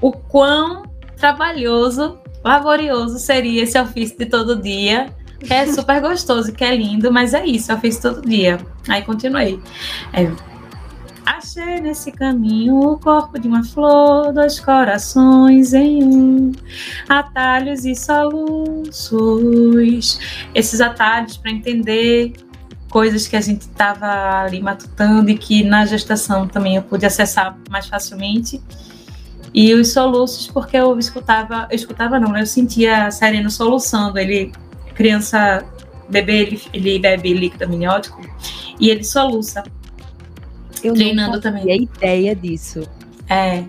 o 0.00 0.12
quão 0.12 0.82
trabalhoso, 1.16 2.18
laborioso 2.44 3.18
seria 3.18 3.62
esse 3.62 3.78
ofício 3.78 4.18
de 4.18 4.26
todo 4.26 4.60
dia. 4.60 5.14
Que 5.40 5.52
é 5.52 5.66
super 5.66 6.00
gostoso, 6.00 6.52
que 6.54 6.64
é 6.64 6.74
lindo, 6.74 7.12
mas 7.12 7.34
é 7.34 7.44
isso, 7.44 7.70
eu 7.70 7.78
fiz 7.78 7.98
todo 7.98 8.22
dia. 8.22 8.58
Aí 8.88 9.02
continuei. 9.02 9.60
É, 10.12 10.30
Achei 11.26 11.80
nesse 11.80 12.12
caminho 12.12 12.78
o 12.78 12.98
corpo 12.98 13.38
de 13.38 13.48
uma 13.48 13.64
flor, 13.64 14.30
dois 14.32 14.60
corações 14.60 15.72
em 15.72 16.04
um, 16.04 16.52
atalhos 17.08 17.86
e 17.86 17.94
soluços. 17.94 19.00
Esses 20.54 20.82
atalhos 20.82 21.38
para 21.38 21.50
entender 21.50 22.34
coisas 22.94 23.26
que 23.26 23.34
a 23.34 23.40
gente 23.40 23.62
estava 23.62 24.44
ali 24.44 24.62
matutando 24.62 25.28
e 25.28 25.36
que 25.36 25.64
na 25.64 25.84
gestação 25.84 26.46
também 26.46 26.76
eu 26.76 26.82
pude 26.82 27.04
acessar 27.04 27.58
mais 27.68 27.88
facilmente. 27.88 28.62
E 29.52 29.74
os 29.74 29.92
soluços, 29.92 30.46
porque 30.46 30.76
eu 30.76 30.96
escutava, 30.96 31.66
eu 31.72 31.74
escutava 31.74 32.20
não, 32.20 32.30
né? 32.30 32.42
eu 32.42 32.46
sentia 32.46 33.10
Sereno 33.10 33.50
soluçando. 33.50 34.16
Ele, 34.16 34.52
criança, 34.94 35.64
bebê, 36.08 36.42
ele, 36.42 36.62
ele 36.72 36.98
bebe 37.00 37.34
líquido 37.34 37.64
amniótico 37.64 38.20
e 38.78 38.90
ele 38.90 39.02
soluça. 39.02 39.64
Eu 40.80 40.94
treinando 40.94 41.40
também. 41.40 41.68
a 41.72 41.74
ideia 41.74 42.36
disso. 42.36 42.88
É. 43.28 43.64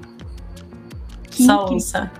Que 1.32 1.46
soluça. 1.48 2.12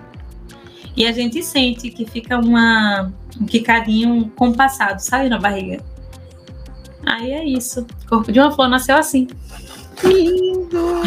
E 0.96 1.06
a 1.06 1.12
gente 1.12 1.40
sente 1.40 1.88
que 1.88 2.04
fica 2.04 2.36
uma, 2.36 3.12
um 3.40 3.46
quicadinho 3.46 4.28
compassado, 4.34 5.00
sabe, 5.00 5.28
na 5.28 5.38
barriga. 5.38 5.80
Aí 7.06 7.32
é 7.32 7.44
isso. 7.44 7.86
O 8.04 8.08
corpo 8.08 8.32
de 8.32 8.40
uma 8.40 8.50
flor 8.50 8.68
nasceu 8.68 8.96
assim. 8.96 9.26
Que 10.00 10.08
lindo! 10.08 11.02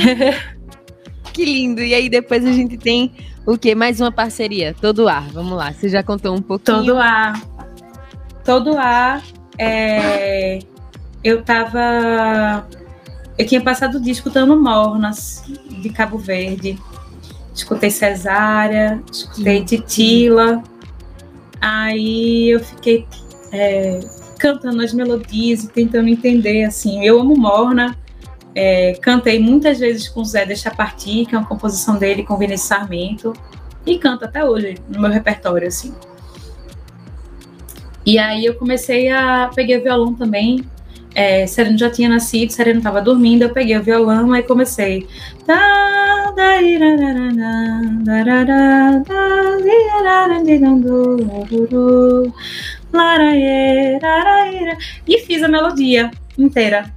que 1.33 1.45
lindo! 1.45 1.81
E 1.81 1.93
aí 1.93 2.09
depois 2.09 2.45
a 2.45 2.51
gente 2.51 2.77
tem 2.77 3.11
o 3.45 3.57
que? 3.57 3.75
Mais 3.75 3.99
uma 3.99 4.11
parceria. 4.11 4.75
Todo 4.79 5.07
ar. 5.07 5.27
Vamos 5.29 5.57
lá. 5.57 5.71
Você 5.73 5.89
já 5.89 6.01
contou 6.01 6.35
um 6.35 6.41
pouquinho. 6.41 6.77
Todo 6.77 6.97
ar. 6.97 7.41
Todo 8.45 8.77
ar. 8.77 9.21
É... 9.57 10.59
Eu 11.23 11.43
tava. 11.43 12.67
Eu 13.37 13.45
tinha 13.45 13.61
passado 13.61 13.95
o 13.95 14.01
dia 14.01 14.13
escutando 14.13 14.59
Mornas 14.59 15.43
de 15.69 15.89
Cabo 15.89 16.17
Verde 16.17 16.77
escutei 17.59 17.91
Cesária, 17.91 19.01
escutei 19.11 19.63
Titila. 19.63 20.63
Aí 21.61 22.49
eu 22.49 22.59
fiquei 22.61 23.05
é, 23.51 23.99
cantando 24.39 24.81
as 24.81 24.93
melodias 24.93 25.65
e 25.65 25.67
tentando 25.67 26.07
entender, 26.07 26.63
assim. 26.63 27.03
Eu 27.05 27.19
amo 27.19 27.35
Morna, 27.37 27.95
é, 28.55 28.93
cantei 29.01 29.37
muitas 29.37 29.79
vezes 29.79 30.07
com 30.07 30.23
Zé 30.23 30.45
Deixa 30.45 30.71
Partir, 30.71 31.25
que 31.25 31.35
é 31.35 31.37
uma 31.37 31.47
composição 31.47 31.97
dele 31.97 32.23
com 32.23 32.37
Vinícius 32.37 32.69
Sarmento, 32.69 33.33
e 33.85 33.99
canto 33.99 34.25
até 34.25 34.43
hoje 34.43 34.77
no 34.87 34.99
meu 35.01 35.11
repertório, 35.11 35.67
assim. 35.67 35.93
E 38.05 38.17
aí 38.17 38.45
eu 38.45 38.55
comecei 38.55 39.09
a... 39.09 39.51
peguei 39.53 39.77
o 39.77 39.83
violão 39.83 40.15
também, 40.15 40.65
é, 41.13 41.45
Sereno 41.47 41.77
já 41.77 41.89
tinha 41.89 42.07
nascido, 42.07 42.51
Sereno 42.51 42.79
estava 42.79 43.01
dormindo, 43.01 43.41
eu 43.41 43.49
peguei 43.49 43.77
o 43.77 43.83
violão 43.83 44.35
e 44.35 44.43
comecei. 44.43 45.07
E 55.07 55.19
fiz 55.19 55.43
a 55.43 55.47
melodia 55.47 56.11
inteira. 56.37 56.93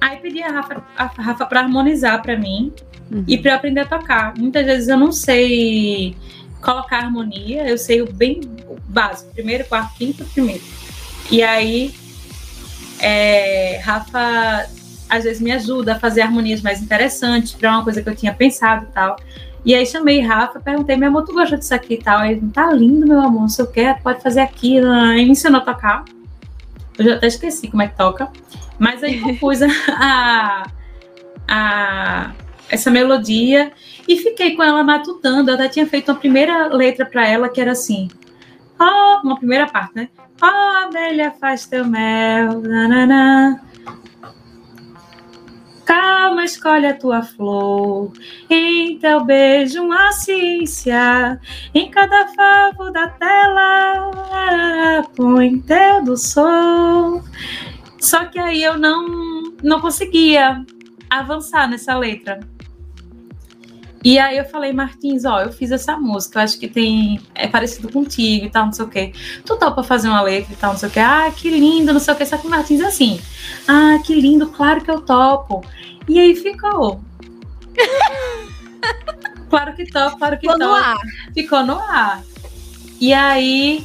Aí 0.00 0.18
pedi 0.18 0.42
a 0.42 0.50
Rafa, 0.50 0.84
a 0.96 1.04
Rafa 1.04 1.46
para 1.46 1.60
harmonizar 1.60 2.20
para 2.22 2.36
mim 2.36 2.72
uhum. 3.10 3.24
e 3.26 3.38
para 3.38 3.54
aprender 3.54 3.80
a 3.80 3.86
tocar. 3.86 4.34
Muitas 4.36 4.66
vezes 4.66 4.88
eu 4.88 4.96
não 4.96 5.12
sei 5.12 6.16
colocar 6.60 6.98
harmonia, 6.98 7.68
eu 7.68 7.78
sei 7.78 8.02
o 8.02 8.12
bem 8.12 8.40
básico, 8.88 9.32
primeiro, 9.32 9.64
quarto, 9.64 9.96
quinto, 9.96 10.24
primeiro. 10.26 10.62
E 11.30 11.42
aí 11.42 11.94
é, 13.00 13.80
Rafa 13.82 14.66
às 15.08 15.24
vezes 15.24 15.42
me 15.42 15.52
ajuda 15.52 15.92
a 15.92 15.98
fazer 15.98 16.22
harmonias 16.22 16.62
mais 16.62 16.80
interessantes 16.80 17.52
para 17.52 17.70
uma 17.70 17.84
coisa 17.84 18.00
que 18.00 18.08
eu 18.08 18.16
tinha 18.16 18.32
pensado 18.32 18.86
e 18.86 18.92
tal. 18.92 19.16
E 19.64 19.74
aí 19.74 19.86
chamei 19.86 20.20
Rafa, 20.20 20.58
perguntei, 20.58 20.96
meu 20.96 21.08
amor, 21.08 21.24
tu 21.24 21.32
gosta 21.32 21.56
disso 21.56 21.74
aqui 21.74 21.94
e 21.94 22.02
tal? 22.02 22.24
Ele, 22.24 22.40
tá 22.52 22.72
lindo, 22.72 23.06
meu 23.06 23.20
amor, 23.20 23.48
se 23.48 23.62
eu 23.62 23.66
quero, 23.66 24.00
pode 24.02 24.20
fazer 24.20 24.40
aquilo. 24.40 24.90
Aí 24.90 25.24
me 25.24 25.30
ensinou 25.30 25.60
a 25.60 25.64
tocar. 25.64 26.04
Eu 26.98 27.04
já 27.04 27.14
até 27.14 27.28
esqueci 27.28 27.68
como 27.68 27.82
é 27.82 27.88
que 27.88 27.96
toca. 27.96 28.28
Mas 28.78 29.02
aí 29.02 29.20
compus 29.20 29.60
a, 29.62 30.64
a, 31.48 32.32
essa 32.68 32.90
melodia 32.90 33.72
e 34.08 34.16
fiquei 34.16 34.56
com 34.56 34.62
ela 34.62 34.82
matutando. 34.82 35.50
Eu 35.50 35.54
até 35.54 35.68
tinha 35.68 35.86
feito 35.86 36.10
uma 36.10 36.18
primeira 36.18 36.66
letra 36.66 37.06
para 37.06 37.26
ela 37.26 37.48
que 37.48 37.60
era 37.60 37.72
assim. 37.72 38.08
Oh, 38.80 39.20
uma 39.24 39.36
primeira 39.36 39.66
parte, 39.68 39.94
né? 39.94 40.08
Oh, 40.42 40.86
abelha, 40.86 41.30
faz 41.40 41.66
teu 41.66 41.84
mel, 41.84 42.60
nananã. 42.62 43.60
Calma, 45.84 46.44
escolhe 46.44 46.86
a 46.86 46.94
tua 46.94 47.22
flor, 47.22 48.12
em 48.48 48.98
teu 48.98 49.24
beijo 49.24 49.82
uma 49.82 50.12
ciência, 50.12 51.40
em 51.74 51.90
cada 51.90 52.28
favo 52.28 52.90
da 52.92 53.08
tela, 53.08 55.02
põe 55.16 55.58
teu 55.60 56.04
do 56.04 56.16
sol. 56.16 57.22
Só 58.00 58.24
que 58.26 58.38
aí 58.38 58.62
eu 58.62 58.78
não, 58.78 59.42
não 59.62 59.80
conseguia 59.80 60.64
avançar 61.10 61.68
nessa 61.68 61.96
letra. 61.98 62.40
E 64.04 64.18
aí 64.18 64.36
eu 64.36 64.44
falei, 64.44 64.72
Martins, 64.72 65.24
ó, 65.24 65.40
eu 65.40 65.52
fiz 65.52 65.70
essa 65.70 65.96
música, 65.96 66.38
eu 66.38 66.42
acho 66.42 66.58
que 66.58 66.66
tem. 66.66 67.20
É 67.34 67.46
parecido 67.46 67.90
contigo 67.90 68.46
e 68.46 68.50
tal, 68.50 68.66
não 68.66 68.72
sei 68.72 68.84
o 68.84 68.88
quê. 68.88 69.12
Tu 69.44 69.56
topa 69.56 69.82
fazer 69.82 70.08
uma 70.08 70.20
letra 70.20 70.52
e 70.52 70.56
tal, 70.56 70.72
não 70.72 70.78
sei 70.78 70.88
o 70.88 70.92
quê. 70.92 71.00
Ah, 71.00 71.30
que 71.34 71.48
lindo, 71.48 71.92
não 71.92 72.00
sei 72.00 72.14
o 72.14 72.16
quê. 72.16 72.26
Só 72.26 72.36
que 72.36 72.46
o 72.46 72.50
Martins 72.50 72.80
é 72.80 72.86
assim. 72.86 73.20
Ah, 73.68 73.98
que 74.04 74.14
lindo, 74.14 74.48
claro 74.48 74.80
que 74.80 74.90
eu 74.90 75.00
topo. 75.00 75.64
E 76.08 76.18
aí 76.18 76.34
ficou. 76.34 77.00
claro 79.48 79.74
que 79.74 79.86
topo, 79.86 80.18
claro 80.18 80.36
que 80.36 80.42
ficou 80.42 80.58
topo. 80.58 80.70
No 80.70 80.74
ar. 80.74 80.98
Ficou 81.32 81.64
no 81.64 81.78
ar. 81.78 82.22
E 83.00 83.12
aí, 83.12 83.84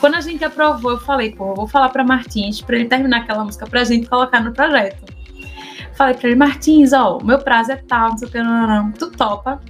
quando 0.00 0.14
a 0.14 0.20
gente 0.22 0.42
aprovou, 0.44 0.92
eu 0.92 1.00
falei, 1.00 1.32
pô, 1.32 1.50
eu 1.50 1.54
vou 1.54 1.68
falar 1.68 1.90
pra 1.90 2.04
Martins 2.04 2.62
pra 2.62 2.76
ele 2.76 2.86
terminar 2.86 3.20
aquela 3.20 3.44
música 3.44 3.66
pra 3.66 3.84
gente 3.84 4.06
colocar 4.06 4.40
no 4.40 4.52
projeto. 4.52 5.17
Falei 5.98 6.14
pra 6.14 6.28
ele, 6.28 6.38
Martins, 6.38 6.92
ó, 6.92 7.18
o 7.18 7.24
meu 7.24 7.40
prazo 7.40 7.72
é 7.72 7.76
tal, 7.76 8.10
não 8.10 8.18
sei 8.18 8.28
o 8.28 8.30
que, 8.30 8.40
não, 8.40 8.68
não, 8.68 8.84
não. 8.84 8.92
Tu 8.92 9.10
topa? 9.10 9.60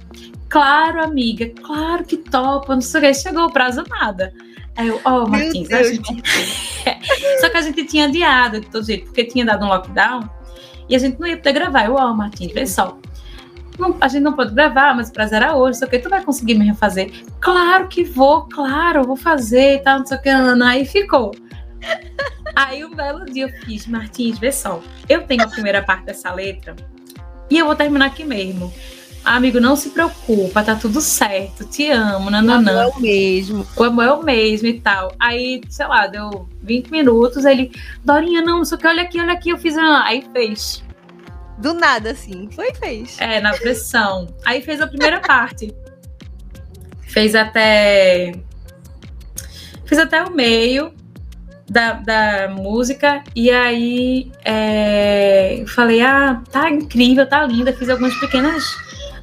Claro, 0.47 1.03
amiga, 1.03 1.49
claro 1.59 2.05
que 2.05 2.17
topa, 2.17 2.75
não 2.75 2.81
sei 2.81 2.99
o 2.99 3.03
que. 3.03 3.13
Chegou 3.15 3.45
o 3.45 3.51
prazo, 3.51 3.83
nada. 3.89 4.31
Aí 4.77 4.89
eu, 4.89 5.01
ó, 5.03 5.23
oh, 5.23 5.27
Martins, 5.27 5.71
a 5.71 5.81
gente... 5.81 6.03
Só 7.41 7.49
que 7.49 7.57
a 7.57 7.61
gente 7.61 7.83
tinha 7.85 8.05
adiado 8.05 8.61
de 8.61 8.67
todo 8.67 8.85
jeito, 8.85 9.05
porque 9.05 9.23
tinha 9.23 9.43
dado 9.43 9.65
um 9.65 9.69
lockdown 9.69 10.29
e 10.87 10.95
a 10.95 10.99
gente 10.99 11.19
não 11.19 11.25
ia 11.25 11.35
poder 11.35 11.53
gravar. 11.53 11.85
Eu, 11.85 11.95
ó, 11.95 12.11
oh, 12.11 12.13
Martins, 12.13 12.53
vê 12.53 12.67
só. 12.67 12.95
Não, 13.79 13.97
a 13.99 14.07
gente 14.07 14.21
não 14.21 14.33
pode 14.33 14.53
gravar, 14.53 14.95
mas 14.95 15.09
o 15.09 15.13
prazo 15.13 15.33
era 15.33 15.55
hoje, 15.55 15.79
só 15.79 15.87
que 15.87 15.97
tu 15.97 16.11
vai 16.11 16.23
conseguir 16.23 16.53
me 16.53 16.65
refazer. 16.67 17.11
Claro 17.39 17.87
que 17.87 18.03
vou, 18.03 18.43
claro, 18.43 19.03
vou 19.03 19.15
fazer 19.15 19.77
e 19.77 19.79
tal, 19.79 19.97
não 19.97 20.05
sei 20.05 20.17
o 20.17 20.21
que, 20.21 20.29
aí 20.29 20.85
ficou. 20.85 21.31
Aí 22.59 22.83
um 22.83 22.93
belo 22.93 23.23
dia 23.23 23.45
eu 23.45 23.49
fiz, 23.61 23.87
Martins, 23.87 24.37
vê 24.37 24.51
só, 24.51 24.83
eu 25.07 25.23
tenho 25.23 25.43
a 25.43 25.47
primeira 25.47 25.81
parte 25.81 26.07
dessa 26.07 26.29
letra 26.33 26.75
e 27.49 27.57
eu 27.57 27.65
vou 27.65 27.73
terminar 27.73 28.07
aqui 28.07 28.25
mesmo. 28.25 28.73
Amigo, 29.23 29.61
não 29.61 29.77
se 29.77 29.91
preocupa, 29.91 30.61
tá 30.61 30.75
tudo 30.75 30.99
certo, 30.99 31.63
te 31.63 31.89
amo, 31.89 32.29
nananã. 32.29 32.73
O 32.73 32.79
amor 32.79 32.83
é 32.83 32.97
o 32.97 32.99
mesmo. 32.99 33.67
O 33.77 33.83
amor 33.83 34.03
é 34.03 34.11
o 34.11 34.23
mesmo 34.23 34.67
e 34.67 34.81
tal. 34.81 35.13
Aí, 35.17 35.61
sei 35.69 35.87
lá, 35.87 36.07
deu 36.07 36.49
20 36.61 36.89
minutos, 36.89 37.45
ele, 37.45 37.71
Dorinha, 38.03 38.41
não, 38.41 38.65
só 38.65 38.75
que 38.75 38.85
olha 38.85 39.03
aqui, 39.03 39.21
olha 39.21 39.31
aqui, 39.31 39.51
eu 39.51 39.57
fiz. 39.57 39.77
Uma... 39.77 40.03
Aí 40.03 40.27
fez. 40.33 40.83
Do 41.59 41.73
nada, 41.73 42.11
assim, 42.11 42.49
foi 42.51 42.73
fez. 42.73 43.15
É, 43.21 43.39
na 43.39 43.53
pressão. 43.53 44.27
Aí 44.43 44.61
fez 44.61 44.81
a 44.81 44.87
primeira 44.87 45.21
parte. 45.21 45.73
Fez 47.03 47.35
até. 47.35 48.33
Fez 49.85 49.99
até 50.01 50.21
o 50.23 50.29
meio 50.29 50.98
da, 51.69 51.93
da 51.93 52.49
música 52.49 53.23
e 53.35 53.51
aí 53.51 54.31
é, 54.43 55.63
falei, 55.67 56.01
ah, 56.01 56.41
tá 56.51 56.69
incrível, 56.69 57.27
tá 57.27 57.45
linda, 57.45 57.71
fiz 57.73 57.89
algumas 57.89 58.15
pequenas 58.15 58.75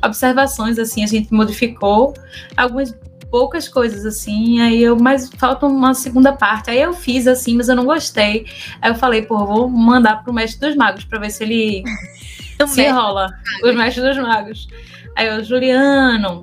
observações, 0.04 0.78
assim, 0.78 1.02
a 1.02 1.06
gente 1.06 1.32
modificou 1.32 2.14
algumas 2.56 2.96
poucas 3.30 3.68
coisas 3.68 4.06
assim, 4.06 4.60
aí 4.60 4.82
eu, 4.82 4.96
mas 4.96 5.28
falta 5.36 5.66
uma 5.66 5.92
segunda 5.94 6.32
parte, 6.32 6.70
aí 6.70 6.80
eu 6.80 6.92
fiz 6.92 7.26
assim, 7.26 7.56
mas 7.56 7.68
eu 7.68 7.74
não 7.74 7.84
gostei, 7.84 8.46
aí 8.80 8.90
eu 8.90 8.94
falei, 8.94 9.22
pô, 9.22 9.44
vou 9.44 9.68
mandar 9.68 10.22
pro 10.22 10.32
Mestre 10.32 10.68
dos 10.68 10.76
Magos 10.76 11.04
para 11.04 11.18
ver 11.18 11.30
se 11.30 11.42
ele 11.42 11.82
se 12.68 12.88
rola, 12.88 13.28
os 13.64 13.74
Mestres 13.74 14.06
dos 14.06 14.18
Magos. 14.18 14.68
Aí 15.16 15.26
eu, 15.28 15.42
Juliano, 15.42 16.42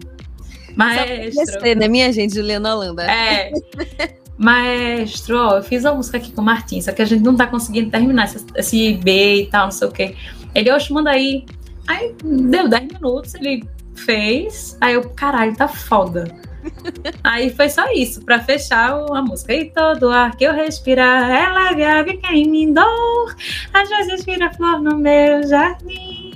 maestro. 0.76 1.46
Você, 1.46 1.76
né, 1.76 1.88
minha 1.88 2.12
gente, 2.12 2.34
Juliana 2.34 2.76
Holanda. 2.76 3.04
É. 3.04 3.52
Maestro, 4.38 5.38
ó, 5.38 5.58
eu 5.58 5.64
fiz 5.64 5.86
a 5.86 5.94
música 5.94 6.18
aqui 6.18 6.32
com 6.32 6.42
o 6.42 6.46
Martin, 6.46 6.82
só 6.82 6.92
que 6.92 7.02
a 7.02 7.06
gente 7.06 7.24
não 7.24 7.36
tá 7.36 7.48
conseguindo 7.48 7.92
terminar 7.92 8.26
esse, 8.26 8.46
esse 8.56 8.94
B 8.96 9.44
e 9.44 9.46
tal, 9.48 9.66
não 9.66 9.72
sei 9.72 9.88
o 9.88 9.92
quê. 9.92 10.16
Ele, 10.56 10.72
oxe, 10.72 10.92
manda 10.92 11.12
aí. 11.12 11.46
Aí 11.88 12.16
deu 12.24 12.68
10 12.68 12.94
minutos, 12.94 13.36
ele 13.36 13.64
fez. 13.96 14.78
Aí 14.82 14.94
eu, 14.94 15.10
caralho, 15.10 15.56
tá 15.56 15.68
foda. 15.68 16.36
aí 17.24 17.50
foi 17.50 17.70
só 17.70 17.92
isso, 17.92 18.24
pra 18.24 18.40
fechar 18.40 18.92
a 18.92 19.22
música. 19.22 19.54
E 19.54 19.70
todo 19.70 20.10
ar 20.10 20.36
que 20.36 20.46
eu 20.46 20.54
respirar, 20.54 21.30
ela 21.30 21.74
grave 21.74 22.18
quem 22.18 22.50
me 22.50 22.74
dor. 22.74 23.36
Às 23.74 23.90
vezes 23.90 24.26
vira 24.26 24.52
flor 24.54 24.82
no 24.82 24.98
meu 24.98 25.48
jardim. 25.48 26.33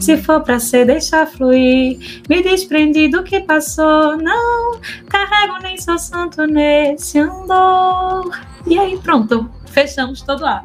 Se 0.00 0.16
for 0.18 0.42
pra 0.42 0.58
ser, 0.58 0.86
deixa 0.86 1.26
fluir. 1.26 2.22
Me 2.28 2.42
desprendi 2.42 3.08
do 3.08 3.22
que 3.22 3.40
passou. 3.40 4.16
Não 4.16 4.78
carrego 5.08 5.58
nem 5.62 5.76
sou 5.78 5.98
santo 5.98 6.46
nesse 6.46 7.18
andor. 7.18 8.30
E 8.66 8.78
aí, 8.78 8.98
pronto. 8.98 9.50
Fechamos 9.66 10.22
todo 10.22 10.42
lá. 10.42 10.64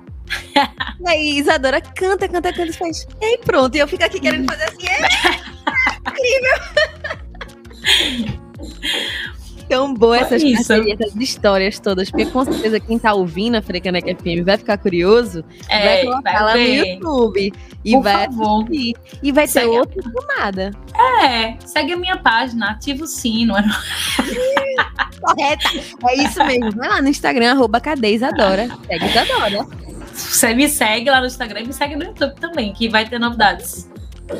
E 1.02 1.08
aí, 1.10 1.38
Isadora 1.40 1.80
canta, 1.80 2.28
canta, 2.28 2.52
canta 2.52 2.70
e 2.70 2.74
faz. 2.74 3.08
E 3.22 3.26
aí, 3.26 3.38
pronto. 3.38 3.74
E 3.74 3.80
eu 3.80 3.88
fico 3.88 4.04
aqui 4.04 4.20
querendo 4.20 4.52
fazer 4.52 4.66
assim. 4.66 4.86
É 4.86 5.00
incrível. 6.10 6.58
tão 9.70 9.94
boa 9.94 10.18
essas 10.18 10.44
parcerias, 10.44 11.00
essas 11.00 11.16
histórias 11.16 11.80
todas, 11.80 12.10
porque 12.10 12.26
com 12.26 12.44
certeza 12.44 12.80
quem 12.80 12.98
tá 12.98 13.14
ouvindo 13.14 13.56
a 13.56 13.62
Frecaneca 13.62 14.14
FM 14.16 14.44
vai 14.44 14.58
ficar 14.58 14.78
curioso, 14.80 15.46
é, 15.70 15.86
vai 15.86 16.06
colocar 16.06 16.44
lá 16.44 16.54
no 16.56 16.62
YouTube 16.62 17.54
e 17.86 17.92
Por 17.94 18.04
vai 18.04 18.26
favor. 18.26 18.64
assistir. 18.64 18.96
E 19.22 19.32
vai 19.32 19.48
ter 19.48 19.66
outra 19.66 20.02
filmada. 20.02 20.72
É, 21.24 21.56
segue 21.66 21.94
a 21.94 21.98
minha 21.98 22.18
página, 22.18 22.72
ativa 22.72 23.04
o 23.04 23.08
sino. 23.08 23.54
Correta. 25.22 25.70
É 26.08 26.24
isso 26.24 26.44
mesmo. 26.46 26.72
Vai 26.72 26.90
lá 26.90 27.02
no 27.02 27.08
Instagram, 27.08 27.52
arroba 27.52 27.80
Cadeisadora. 27.80 28.68
Segue 28.88 29.06
Isadora. 29.06 29.68
Você 30.14 30.54
me 30.54 30.68
segue 30.68 31.10
lá 31.10 31.22
no 31.22 31.28
Instagram 31.28 31.62
e 31.62 31.68
me 31.68 31.74
segue 31.74 31.96
no 31.96 32.04
YouTube 32.04 32.36
também, 32.40 32.74
que 32.74 32.90
vai 32.90 33.08
ter 33.08 33.20
novidades. 33.20 33.90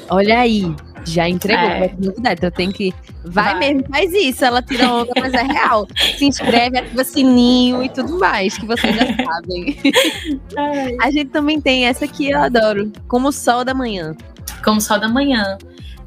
Olha 0.10 0.40
aí, 0.40 0.74
já 1.06 1.28
entregou, 1.28 1.66
é. 1.66 1.80
vai 1.80 1.90
ter 1.90 2.06
novidade. 2.06 2.36
Então 2.38 2.52
tem 2.52 2.72
que. 2.72 2.94
Vai, 3.24 3.54
vai, 3.54 3.60
mesmo, 3.60 3.84
faz 3.90 4.14
isso. 4.14 4.46
Ela 4.46 4.62
tira 4.62 4.92
onda, 4.92 5.12
mas 5.20 5.34
é 5.34 5.44
real. 5.44 5.88
Se 6.18 6.26
inscreve, 6.26 6.78
ativa 6.78 7.04
sininho 7.04 7.84
e 7.84 7.90
tudo 7.90 8.18
mais, 8.20 8.58
que 8.58 8.66
vocês 8.66 8.96
já 8.96 9.06
sabem. 9.26 9.78
A 11.02 11.12
gente 11.12 11.30
também 11.30 11.60
tem 11.60 11.86
essa 11.86 12.06
aqui, 12.06 12.32
eu 12.32 12.40
adoro. 12.40 12.92
Como 13.08 13.32
Sol 13.32 13.64
da 13.64 13.74
Manhã. 13.74 14.16
Como 14.64 14.80
Sol 14.82 15.00
da 15.00 15.08
Manhã. 15.08 15.58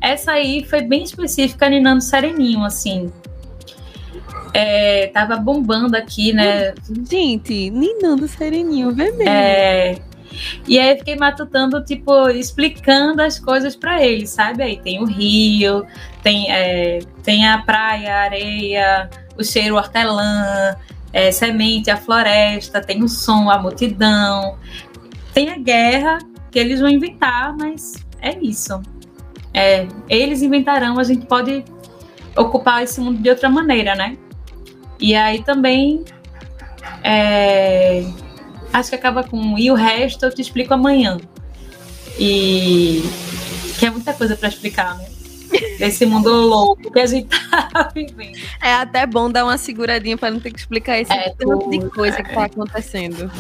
Essa 0.01 0.33
aí 0.33 0.65
foi 0.65 0.83
bem 0.83 1.05
específica, 1.05 1.69
Ninando 1.69 2.03
Sereninho, 2.03 2.65
assim. 2.65 3.13
É, 4.53 5.07
tava 5.09 5.37
bombando 5.37 5.97
aqui, 5.97 6.33
né? 6.33 6.75
Gente, 7.09 7.71
Ninando 7.71 8.27
Sereninho, 8.27 8.93
vermelho. 8.95 9.29
É. 9.29 10.12
E 10.67 10.79
aí 10.79 10.97
fiquei 10.99 11.17
matutando, 11.17 11.83
tipo, 11.85 12.29
explicando 12.29 13.23
as 13.23 13.39
coisas 13.39 13.77
para 13.77 14.03
ele, 14.03 14.27
sabe? 14.27 14.63
Aí 14.63 14.81
tem 14.81 15.01
o 15.01 15.05
rio, 15.05 15.85
tem, 16.23 16.51
é, 16.51 17.01
tem 17.23 17.47
a 17.47 17.59
praia, 17.59 18.15
a 18.15 18.21
areia, 18.23 19.11
o 19.39 19.45
cheiro 19.45 19.77
hortelã, 19.77 20.77
é, 21.13 21.31
semente, 21.31 21.91
a 21.91 21.97
floresta, 21.97 22.81
tem 22.81 23.03
o 23.03 23.09
som, 23.09 23.51
a 23.51 23.59
multidão, 23.59 24.57
tem 25.35 25.51
a 25.51 25.59
guerra 25.59 26.19
que 26.51 26.59
eles 26.59 26.81
vão 26.81 26.89
inventar, 26.89 27.57
mas 27.57 27.95
é 28.21 28.39
isso. 28.39 28.81
É, 29.55 29.87
eles 30.09 30.43
inventarão, 30.43 30.99
a 30.99 31.05
gente 31.05 31.27
pode 31.27 31.65
ocupar 32.37 32.83
esse 32.83 33.01
mundo 33.01 33.21
de 33.21 33.29
outra 33.29 33.49
maneira, 33.49 33.95
né? 33.95 34.17
E 34.99 35.15
aí 35.15 35.43
também 35.43 36.05
é, 37.03 38.05
acho 38.73 38.91
que 38.91 38.97
acaba 38.97 39.23
com 39.23 39.59
e 39.59 39.71
o 39.71 39.75
resto 39.75 40.25
eu 40.25 40.35
te 40.35 40.41
explico 40.41 40.75
amanhã. 40.75 41.19
E 42.19 43.03
que 43.79 43.87
é 43.87 43.91
muita 43.91 44.13
coisa 44.13 44.37
para 44.37 44.49
explicar, 44.49 44.97
né? 44.97 45.07
Esse 45.81 46.07
mundo 46.07 46.31
louco 46.31 46.91
que 46.91 47.01
a 47.01 47.07
gente 47.07 47.29
tá 47.29 47.91
vivendo. 47.95 48.39
É 48.63 48.73
até 48.73 49.07
bom 49.07 49.31
dar 49.31 49.45
uma 49.45 49.59
seguradinha 49.59 50.17
para 50.17 50.31
não 50.31 50.41
ter 50.41 50.51
que 50.51 50.59
explicar 50.59 50.99
esse 50.99 51.13
é, 51.13 51.35
tanto 51.37 51.69
de 51.69 51.81
coisa 51.91 52.21
é. 52.21 52.23
que 52.23 52.33
tá 52.33 52.45
acontecendo. 52.45 53.31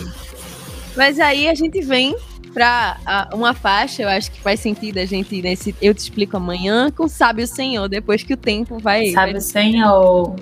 Mas 0.96 1.18
aí 1.18 1.48
a 1.48 1.54
gente 1.54 1.80
vem 1.80 2.14
para 2.52 3.30
uma 3.32 3.54
faixa, 3.54 4.02
eu 4.02 4.08
acho 4.08 4.30
que 4.30 4.40
faz 4.40 4.60
sentido 4.60 4.98
a 4.98 5.06
gente 5.06 5.40
nesse 5.40 5.74
Eu 5.80 5.94
Te 5.94 6.00
Explico 6.00 6.36
Amanhã 6.36 6.90
com 6.90 7.08
Sabe 7.08 7.42
o 7.42 7.46
Senhor, 7.46 7.88
depois 7.88 8.22
que 8.22 8.34
o 8.34 8.36
tempo 8.36 8.78
vai. 8.78 9.10
Sabe 9.12 9.32
vai... 9.32 9.38
o 9.38 9.42
Senhor. 9.42 10.36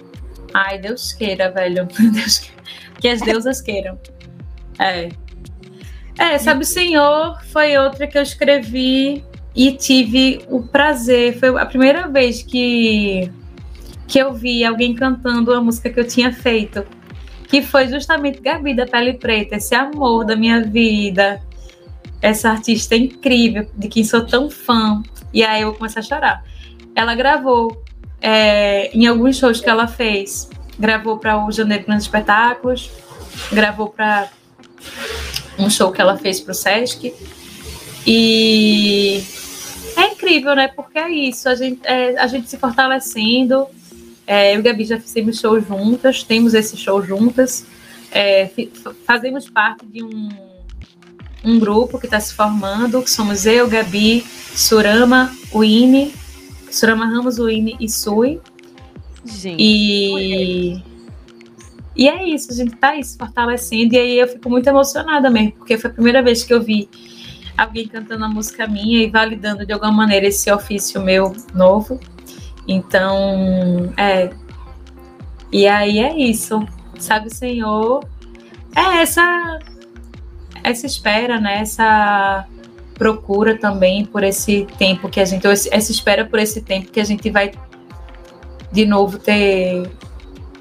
Ai, 0.52 0.78
Deus 0.78 1.12
queira, 1.12 1.50
velho. 1.50 1.86
Deus... 2.12 2.50
Que 2.98 3.08
as 3.08 3.20
deusas 3.20 3.60
queiram. 3.60 3.98
É. 4.80 5.10
É, 6.18 6.38
Sabe 6.38 6.62
o 6.62 6.66
Senhor 6.66 7.40
foi 7.52 7.76
outra 7.76 8.06
que 8.06 8.16
eu 8.16 8.22
escrevi 8.22 9.24
e 9.54 9.72
tive 9.72 10.42
o 10.48 10.62
prazer. 10.62 11.38
Foi 11.38 11.48
a 11.60 11.66
primeira 11.66 12.08
vez 12.08 12.42
que, 12.42 13.30
que 14.08 14.18
eu 14.18 14.32
vi 14.32 14.64
alguém 14.64 14.94
cantando 14.94 15.52
a 15.52 15.60
música 15.60 15.90
que 15.90 16.00
eu 16.00 16.06
tinha 16.06 16.32
feito. 16.32 16.84
Que 17.46 17.62
foi 17.62 17.88
justamente 17.88 18.40
Gabi 18.40 18.74
da 18.74 18.86
Pele 18.86 19.14
Preta, 19.14 19.56
esse 19.56 19.74
amor 19.74 20.24
da 20.24 20.36
minha 20.36 20.62
vida, 20.62 21.42
essa 22.22 22.50
artista 22.50 22.94
incrível, 22.94 23.68
de 23.76 23.88
quem 23.88 24.04
sou 24.04 24.24
tão 24.24 24.48
fã. 24.48 25.02
E 25.32 25.42
aí 25.42 25.62
eu 25.62 25.74
comecei 25.74 26.00
a 26.00 26.02
chorar. 26.02 26.44
Ela 26.94 27.14
gravou 27.14 27.82
é, 28.20 28.94
em 28.96 29.06
alguns 29.06 29.36
shows 29.36 29.60
que 29.60 29.68
ela 29.68 29.86
fez. 29.86 30.48
Gravou 30.78 31.18
para 31.18 31.44
o 31.44 31.50
Janeiro 31.50 31.84
Grandes 31.84 32.04
Espetáculos, 32.06 32.90
gravou 33.52 33.90
para 33.90 34.28
um 35.58 35.68
show 35.68 35.92
que 35.92 36.00
ela 36.00 36.16
fez 36.16 36.40
para 36.40 36.52
o 36.52 36.54
Sesc. 36.54 37.14
E 38.06 39.22
é 39.96 40.12
incrível, 40.12 40.54
né? 40.54 40.68
Porque 40.68 40.98
é 40.98 41.10
isso, 41.10 41.48
a 41.48 41.54
gente, 41.54 41.80
é, 41.84 42.18
a 42.18 42.26
gente 42.26 42.48
se 42.48 42.56
fortalecendo. 42.56 43.66
É, 44.26 44.54
eu 44.54 44.60
e 44.60 44.62
Gabi 44.62 44.84
já 44.84 44.98
fizemos 44.98 45.38
show 45.38 45.60
juntas, 45.60 46.22
temos 46.22 46.54
esse 46.54 46.76
show 46.76 47.02
juntas. 47.02 47.66
É, 48.12 48.50
fazemos 49.06 49.48
parte 49.48 49.84
de 49.86 50.02
um, 50.02 50.28
um 51.44 51.58
grupo 51.58 51.98
que 51.98 52.06
está 52.06 52.20
se 52.20 52.34
formando, 52.34 53.02
que 53.02 53.10
somos 53.10 53.46
eu, 53.46 53.68
Gabi, 53.68 54.24
Surama, 54.54 55.34
Uine, 55.52 56.12
Surama 56.70 57.06
Ramos, 57.06 57.38
Uine 57.38 57.76
e 57.80 57.88
Sui. 57.88 58.40
Gente, 59.24 59.56
e, 59.58 60.82
e 61.96 62.08
é 62.08 62.28
isso, 62.28 62.52
a 62.52 62.54
gente 62.54 62.76
tá 62.76 62.90
aí 62.90 63.04
se 63.04 63.18
fortalecendo, 63.18 63.94
e 63.94 63.98
aí 63.98 64.18
eu 64.18 64.28
fico 64.28 64.48
muito 64.48 64.66
emocionada 64.68 65.28
mesmo, 65.30 65.52
porque 65.52 65.76
foi 65.76 65.90
a 65.90 65.92
primeira 65.92 66.22
vez 66.22 66.44
que 66.44 66.54
eu 66.54 66.62
vi 66.62 66.88
alguém 67.56 67.86
cantando 67.86 68.24
a 68.24 68.28
música 68.28 68.66
minha 68.66 69.02
e 69.02 69.10
validando 69.10 69.66
de 69.66 69.72
alguma 69.72 69.92
maneira 69.92 70.26
esse 70.26 70.50
ofício 70.50 71.00
meu 71.02 71.34
novo. 71.54 72.00
Então, 72.66 73.92
é. 73.96 74.30
E 75.52 75.66
aí 75.66 75.98
é 75.98 76.16
isso. 76.16 76.64
Sabe, 76.98 77.34
Senhor, 77.34 78.04
é 78.74 79.02
essa 79.02 79.58
essa 80.62 80.86
espera, 80.86 81.40
né? 81.40 81.60
Essa 81.60 82.46
procura 82.94 83.58
também 83.58 84.04
por 84.04 84.22
esse 84.22 84.66
tempo 84.78 85.08
que 85.08 85.20
a 85.20 85.24
gente 85.24 85.46
essa 85.46 85.90
espera 85.90 86.24
por 86.24 86.38
esse 86.38 86.60
tempo 86.60 86.90
que 86.90 87.00
a 87.00 87.04
gente 87.04 87.30
vai 87.30 87.50
de 88.70 88.84
novo 88.84 89.18
ter 89.18 89.90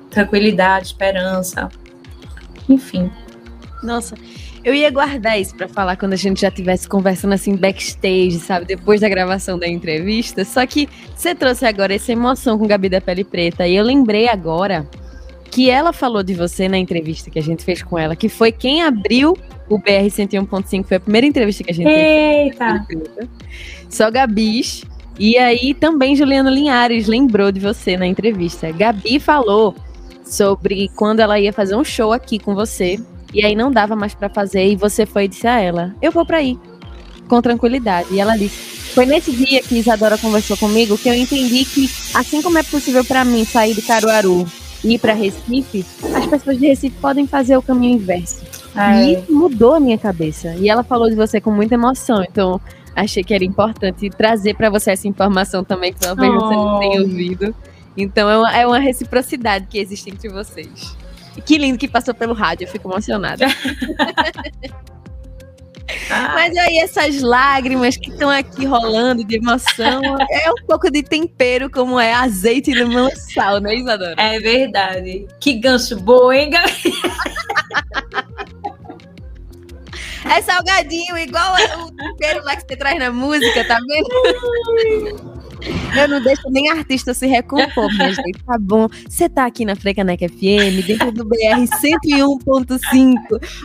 tranquilidade, 0.09 0.87
esperança, 0.87 1.69
enfim. 2.67 3.11
Nossa, 3.83 4.15
eu 4.63 4.73
ia 4.73 4.89
guardar 4.91 5.39
isso 5.39 5.55
para 5.55 5.67
falar 5.67 5.95
quando 5.95 6.13
a 6.13 6.17
gente 6.17 6.41
já 6.41 6.51
tivesse 6.51 6.87
conversando 6.87 7.33
assim 7.33 7.55
backstage, 7.55 8.39
sabe, 8.39 8.65
depois 8.65 8.99
da 9.01 9.07
gravação 9.07 9.57
da 9.57 9.67
entrevista. 9.67 10.43
Só 10.43 10.65
que 10.65 10.89
você 11.15 11.33
trouxe 11.33 11.65
agora 11.65 11.95
essa 11.95 12.11
emoção 12.11 12.57
com 12.57 12.67
Gabi 12.67 12.89
da 12.89 12.99
Pele 12.99 13.23
Preta 13.23 13.67
e 13.67 13.75
eu 13.75 13.83
lembrei 13.83 14.27
agora 14.27 14.87
que 15.49 15.69
ela 15.69 15.91
falou 15.91 16.21
de 16.21 16.33
você 16.33 16.67
na 16.67 16.77
entrevista 16.77 17.31
que 17.31 17.39
a 17.39 17.41
gente 17.41 17.63
fez 17.63 17.81
com 17.81 17.97
ela, 17.97 18.15
que 18.15 18.29
foi 18.29 18.51
quem 18.51 18.83
abriu 18.83 19.35
o 19.67 19.77
BR 19.77 20.07
101.5, 20.07 20.83
foi 20.85 20.97
a 20.97 20.99
primeira 20.99 21.25
entrevista 21.25 21.63
que 21.63 21.71
a 21.71 21.73
gente 21.73 21.89
Eita. 21.89 22.85
fez. 22.85 23.29
Só 23.89 24.11
Gabis. 24.11 24.83
E 25.17 25.37
aí 25.37 25.73
também 25.73 26.15
Juliana 26.15 26.49
Linhares 26.49 27.07
lembrou 27.07 27.51
de 27.51 27.59
você 27.59 27.97
na 27.97 28.07
entrevista. 28.07 28.71
Gabi 28.71 29.19
falou 29.19 29.75
sobre 30.29 30.89
quando 30.95 31.19
ela 31.19 31.39
ia 31.39 31.51
fazer 31.51 31.75
um 31.75 31.83
show 31.83 32.13
aqui 32.13 32.39
com 32.39 32.53
você 32.53 32.99
e 33.33 33.43
aí 33.43 33.55
não 33.55 33.71
dava 33.71 33.95
mais 33.95 34.13
para 34.13 34.29
fazer 34.29 34.67
e 34.67 34.75
você 34.75 35.05
foi 35.05 35.25
e 35.25 35.27
disse 35.27 35.47
a 35.47 35.59
ela: 35.59 35.95
"Eu 36.01 36.11
vou 36.11 36.25
para 36.25 36.37
aí". 36.37 36.57
Com 37.27 37.41
tranquilidade. 37.41 38.09
E 38.11 38.19
ela 38.19 38.37
disse: 38.37 38.93
"Foi 38.93 39.05
nesse 39.05 39.31
dia 39.31 39.61
que 39.61 39.77
Isadora 39.77 40.17
conversou 40.17 40.57
comigo 40.57 40.97
que 40.97 41.09
eu 41.09 41.13
entendi 41.13 41.65
que 41.65 41.89
assim 42.13 42.41
como 42.41 42.57
é 42.57 42.63
possível 42.63 43.03
para 43.03 43.25
mim 43.25 43.45
sair 43.45 43.73
de 43.73 43.81
Caruaru 43.81 44.47
e 44.83 44.93
ir 44.93 44.99
para 44.99 45.13
Recife, 45.13 45.85
as 46.15 46.25
pessoas 46.27 46.57
de 46.57 46.67
Recife 46.67 46.95
podem 47.01 47.27
fazer 47.27 47.57
o 47.57 47.61
caminho 47.61 47.95
inverso". 47.95 48.49
É. 48.75 49.03
E 49.03 49.13
isso 49.13 49.33
mudou 49.33 49.75
a 49.75 49.79
minha 49.79 49.97
cabeça. 49.97 50.55
E 50.55 50.69
ela 50.69 50.83
falou 50.83 51.09
de 51.09 51.15
você 51.15 51.41
com 51.41 51.51
muita 51.51 51.75
emoção. 51.75 52.23
Então, 52.23 52.61
achei 52.95 53.23
que 53.23 53.33
era 53.33 53.43
importante 53.43 54.09
trazer 54.09 54.55
para 54.55 54.69
você 54.69 54.91
essa 54.91 55.07
informação 55.07 55.63
também, 55.63 55.93
que 55.93 55.99
talvez 55.99 56.31
oh. 56.31 56.39
você 56.39 56.55
não 56.55 56.79
tenha 56.79 57.01
ouvido. 57.01 57.55
Então 58.01 58.29
é 58.29 58.37
uma, 58.37 58.57
é 58.57 58.67
uma 58.67 58.79
reciprocidade 58.79 59.67
que 59.67 59.77
existe 59.77 60.09
entre 60.09 60.29
vocês. 60.29 60.95
Que 61.45 61.57
lindo 61.57 61.77
que 61.77 61.87
passou 61.87 62.13
pelo 62.13 62.33
rádio, 62.33 62.65
eu 62.65 62.71
fico 62.71 62.89
emocionada. 62.89 63.45
Mas 66.33 66.55
aí 66.57 66.77
essas 66.77 67.21
lágrimas 67.21 67.97
que 67.97 68.09
estão 68.09 68.29
aqui 68.29 68.65
rolando 68.65 69.23
de 69.23 69.37
emoção 69.37 70.01
é 70.29 70.51
um 70.51 70.65
pouco 70.67 70.91
de 70.91 71.01
tempero, 71.01 71.69
como 71.69 71.99
é 71.99 72.13
azeite 72.13 72.71
no 72.71 72.87
meu 72.87 73.09
sal, 73.15 73.59
né, 73.59 73.75
Isadora? 73.75 74.15
É 74.17 74.39
verdade. 74.39 75.27
Que 75.39 75.53
gancho 75.53 75.99
bom, 75.99 76.31
hein, 76.31 76.49
Gabi? 76.51 76.73
É 80.25 80.41
salgadinho, 80.41 81.17
igual 81.17 81.55
o 81.85 81.91
tempero 81.91 82.43
lá 82.43 82.55
que 82.55 82.63
você 82.67 82.75
traz 82.75 82.99
na 82.99 83.11
música, 83.11 83.65
tá 83.65 83.77
vendo? 83.87 85.39
Eu 85.97 86.07
não 86.07 86.21
deixo 86.21 86.49
nem 86.49 86.69
artista 86.69 87.13
se 87.13 87.27
recompor, 87.27 87.87
minha 87.93 88.13
gente. 88.13 88.43
Tá 88.45 88.57
bom. 88.59 88.87
Você 89.07 89.27
tá 89.27 89.45
aqui 89.45 89.65
na 89.65 89.75
Frecanec 89.75 90.27
FM, 90.27 90.85
dentro 90.85 91.11
do 91.11 91.25
BR 91.25 91.65
101.5, 91.81 93.19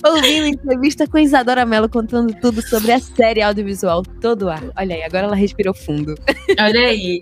ouvindo 0.04 0.46
entrevista 0.46 1.06
com 1.06 1.18
Isadora 1.18 1.64
Mello 1.64 1.88
contando 1.88 2.34
tudo 2.40 2.62
sobre 2.62 2.92
a 2.92 2.98
série 2.98 3.42
audiovisual 3.42 4.02
Todo 4.20 4.48
Ar. 4.48 4.62
Olha 4.76 4.96
aí, 4.96 5.02
agora 5.02 5.26
ela 5.26 5.36
respirou 5.36 5.74
fundo. 5.74 6.14
Olha 6.58 6.80
aí. 6.88 7.20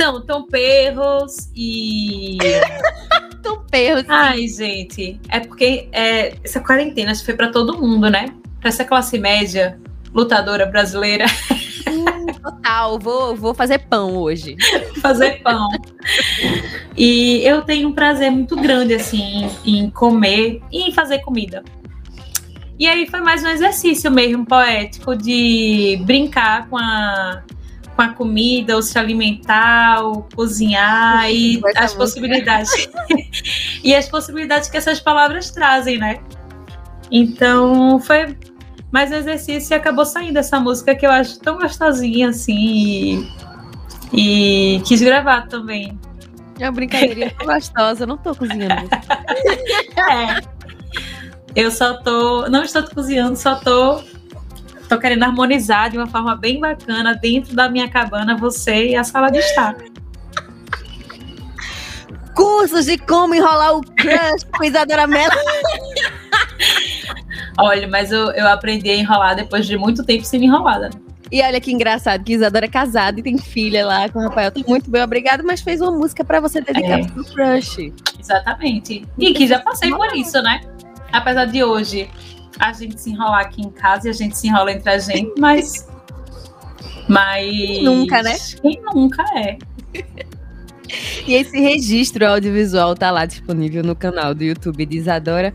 Então, 0.00 0.24
Tom 0.24 0.46
Perros 0.46 1.50
e. 1.54 2.38
Perros. 3.80 4.04
Ai, 4.08 4.46
gente. 4.46 5.20
É 5.28 5.40
porque 5.40 5.88
é, 5.92 6.34
essa 6.44 6.60
quarentena 6.60 7.14
foi 7.14 7.34
pra 7.34 7.50
todo 7.50 7.80
mundo, 7.80 8.10
né? 8.10 8.26
Pra 8.60 8.68
essa 8.68 8.84
classe 8.84 9.18
média 9.18 9.78
lutadora 10.12 10.66
brasileira. 10.66 11.26
Hum, 11.88 12.26
total, 12.42 12.98
vou, 12.98 13.34
vou 13.34 13.54
fazer 13.54 13.78
pão 13.78 14.16
hoje. 14.16 14.56
fazer 15.00 15.40
pão. 15.42 15.68
E 16.96 17.42
eu 17.44 17.62
tenho 17.62 17.88
um 17.88 17.92
prazer 17.92 18.30
muito 18.30 18.56
grande, 18.56 18.94
assim, 18.94 19.48
em 19.64 19.88
comer 19.90 20.60
e 20.70 20.88
em 20.88 20.92
fazer 20.92 21.20
comida. 21.20 21.64
E 22.78 22.86
aí 22.86 23.06
foi 23.06 23.20
mais 23.20 23.44
um 23.44 23.48
exercício 23.48 24.10
mesmo 24.10 24.44
poético 24.44 25.14
de 25.14 26.00
brincar 26.04 26.68
com 26.68 26.78
a, 26.78 27.42
com 28.00 28.04
a 28.04 28.08
comida, 28.08 28.76
ou 28.76 28.82
se 28.82 28.98
alimentar, 28.98 30.02
ou 30.02 30.26
cozinhar 30.34 31.30
e 31.30 31.60
as 31.76 31.92
possibilidades. 31.92 32.88
e 33.84 33.94
as 33.94 34.08
possibilidades 34.08 34.70
que 34.70 34.78
essas 34.78 35.00
palavras 35.00 35.50
trazem, 35.50 35.98
né? 35.98 36.18
Então 37.12 38.00
foi 38.00 38.38
mais 38.90 39.10
um 39.10 39.16
exercício 39.16 39.74
e 39.74 39.76
acabou 39.76 40.06
saindo 40.06 40.38
essa 40.38 40.58
música 40.58 40.94
que 40.94 41.04
eu 41.04 41.10
acho 41.10 41.38
tão 41.40 41.58
gostosinha 41.58 42.30
assim. 42.30 43.28
E, 44.14 44.76
e 44.76 44.80
quis 44.80 45.02
gravar 45.02 45.46
também. 45.48 45.98
É 46.58 46.64
uma 46.64 46.72
brincadeirinha 46.72 47.34
tão 47.36 47.46
gostosa, 47.46 48.04
eu 48.04 48.06
não 48.06 48.16
tô 48.16 48.34
cozinhando. 48.34 48.88
é. 50.10 50.40
Eu 51.54 51.70
só 51.70 51.94
tô. 51.98 52.48
Não 52.48 52.62
estou 52.62 52.82
cozinhando, 52.84 53.36
só 53.36 53.56
tô. 53.56 54.02
Tô 54.90 54.98
querendo 54.98 55.22
harmonizar 55.22 55.88
de 55.88 55.96
uma 55.96 56.08
forma 56.08 56.34
bem 56.34 56.58
bacana 56.58 57.14
dentro 57.14 57.54
da 57.54 57.70
minha 57.70 57.88
cabana 57.88 58.36
você 58.36 58.88
e 58.88 58.96
a 58.96 59.04
sala 59.04 59.30
de 59.30 59.38
estar. 59.38 59.76
Cursos 62.34 62.86
de 62.86 62.98
como 62.98 63.32
enrolar 63.32 63.76
o 63.76 63.82
crush 63.82 64.44
com 64.52 64.64
Isadora 64.64 65.06
Mello. 65.06 65.30
Olha, 67.56 67.86
mas 67.86 68.10
eu, 68.10 68.32
eu 68.32 68.48
aprendi 68.48 68.90
a 68.90 68.96
enrolar 68.96 69.36
depois 69.36 69.64
de 69.64 69.78
muito 69.78 70.04
tempo 70.04 70.24
sem 70.24 70.40
me 70.40 70.46
enrolar. 70.46 70.80
Né? 70.80 70.90
E 71.30 71.40
olha 71.40 71.60
que 71.60 71.70
engraçado, 71.70 72.24
que 72.24 72.32
Isadora 72.32 72.64
é 72.64 72.68
casada 72.68 73.20
e 73.20 73.22
tem 73.22 73.38
filha 73.38 73.86
lá 73.86 74.08
com 74.08 74.18
o 74.18 74.22
Rafael. 74.22 74.50
Tá 74.50 74.60
muito 74.66 74.90
bem, 74.90 75.04
obrigado, 75.04 75.44
mas 75.44 75.60
fez 75.60 75.80
uma 75.80 75.92
música 75.92 76.24
para 76.24 76.40
você 76.40 76.60
dedicar 76.60 76.98
é. 76.98 77.06
pro 77.06 77.24
crush. 77.26 77.92
Exatamente. 78.18 79.06
E 79.16 79.32
que 79.34 79.46
já 79.46 79.60
passei 79.60 79.88
por 79.88 80.16
isso, 80.16 80.42
né? 80.42 80.60
Apesar 81.12 81.44
de 81.44 81.62
hoje 81.62 82.10
a 82.58 82.72
gente 82.72 83.00
se 83.00 83.10
enrolar 83.10 83.40
aqui 83.40 83.62
em 83.62 83.70
casa 83.70 84.08
e 84.08 84.10
a 84.10 84.14
gente 84.14 84.36
se 84.36 84.48
enrola 84.48 84.72
entre 84.72 84.90
a 84.90 84.98
gente, 84.98 85.38
mas. 85.38 85.88
Mas. 87.08 87.82
Nunca, 87.82 88.22
né? 88.22 88.36
Quem 88.60 88.80
nunca 88.94 89.22
é. 89.36 89.58
E 91.26 91.34
esse 91.34 91.58
registro 91.60 92.26
audiovisual 92.26 92.94
tá 92.94 93.10
lá 93.10 93.24
disponível 93.24 93.82
no 93.82 93.94
canal 93.94 94.34
do 94.34 94.42
YouTube 94.42 94.84
de 94.84 94.96
Isadora. 94.96 95.52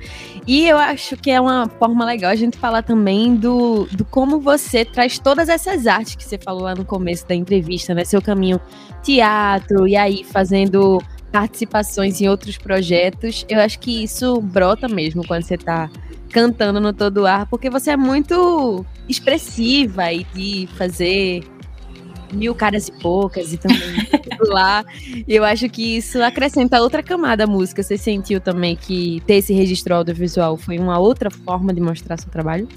E 0.47 0.67
eu 0.67 0.77
acho 0.77 1.17
que 1.17 1.29
é 1.29 1.41
uma 1.41 1.67
forma 1.67 2.05
legal 2.05 2.31
a 2.31 2.35
gente 2.35 2.57
falar 2.57 2.83
também 2.83 3.35
do, 3.35 3.85
do 3.91 4.05
como 4.05 4.39
você 4.39 4.85
traz 4.85 5.19
todas 5.19 5.49
essas 5.49 5.87
artes 5.87 6.15
que 6.15 6.23
você 6.23 6.37
falou 6.37 6.63
lá 6.63 6.75
no 6.75 6.85
começo 6.85 7.27
da 7.27 7.35
entrevista, 7.35 7.93
né? 7.93 8.05
Seu 8.05 8.21
caminho 8.21 8.59
teatro, 9.03 9.87
e 9.87 9.95
aí 9.95 10.23
fazendo 10.23 11.01
participações 11.31 12.21
em 12.21 12.29
outros 12.29 12.57
projetos. 12.57 13.45
Eu 13.49 13.59
acho 13.59 13.79
que 13.79 14.03
isso 14.03 14.39
brota 14.39 14.87
mesmo 14.87 15.25
quando 15.27 15.43
você 15.43 15.57
tá 15.57 15.89
cantando 16.31 16.79
no 16.79 16.93
todo 16.93 17.25
ar, 17.25 17.45
porque 17.47 17.69
você 17.69 17.91
é 17.91 17.97
muito 17.97 18.85
expressiva 19.07 20.11
e 20.11 20.23
de 20.33 20.67
fazer 20.77 21.43
mil 22.33 22.53
caras 22.53 22.87
e 22.87 22.91
poucas 22.91 23.53
e 23.53 23.57
também 23.57 23.79
lá. 24.47 24.83
E 25.27 25.33
eu 25.35 25.43
acho 25.43 25.69
que 25.69 25.97
isso 25.97 26.21
acrescenta 26.21 26.81
outra 26.81 27.01
camada 27.01 27.45
à 27.45 27.47
música. 27.47 27.81
Você 27.81 27.97
sentiu 27.97 28.39
também 28.39 28.75
que 28.75 29.21
ter 29.25 29.35
esse 29.35 29.53
registro 29.53 29.95
audiovisual 29.95 30.57
foi 30.57 30.77
uma 30.77 30.99
outra 30.99 31.29
forma 31.29 31.73
de 31.73 31.81
mostrar 31.81 32.17
seu 32.19 32.29
trabalho? 32.29 32.67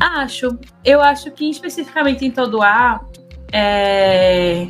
Acho. 0.00 0.58
Eu 0.84 1.00
acho 1.00 1.30
que 1.30 1.48
especificamente 1.48 2.24
em 2.24 2.30
todo 2.30 2.62
ar 2.62 3.04
é... 3.52 4.68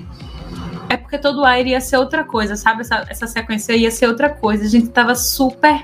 é 0.89 0.97
porque 0.97 1.19
todo 1.19 1.45
ar 1.45 1.61
iria 1.61 1.81
ser 1.81 1.97
outra 1.97 2.25
coisa, 2.25 2.57
sabe? 2.57 2.83
Essa, 2.83 3.05
essa 3.09 3.27
sequência 3.27 3.75
ia 3.75 3.91
ser 3.91 4.07
outra 4.07 4.31
coisa. 4.31 4.65
A 4.65 4.69
gente 4.69 4.89
tava 4.89 5.15
super 5.15 5.83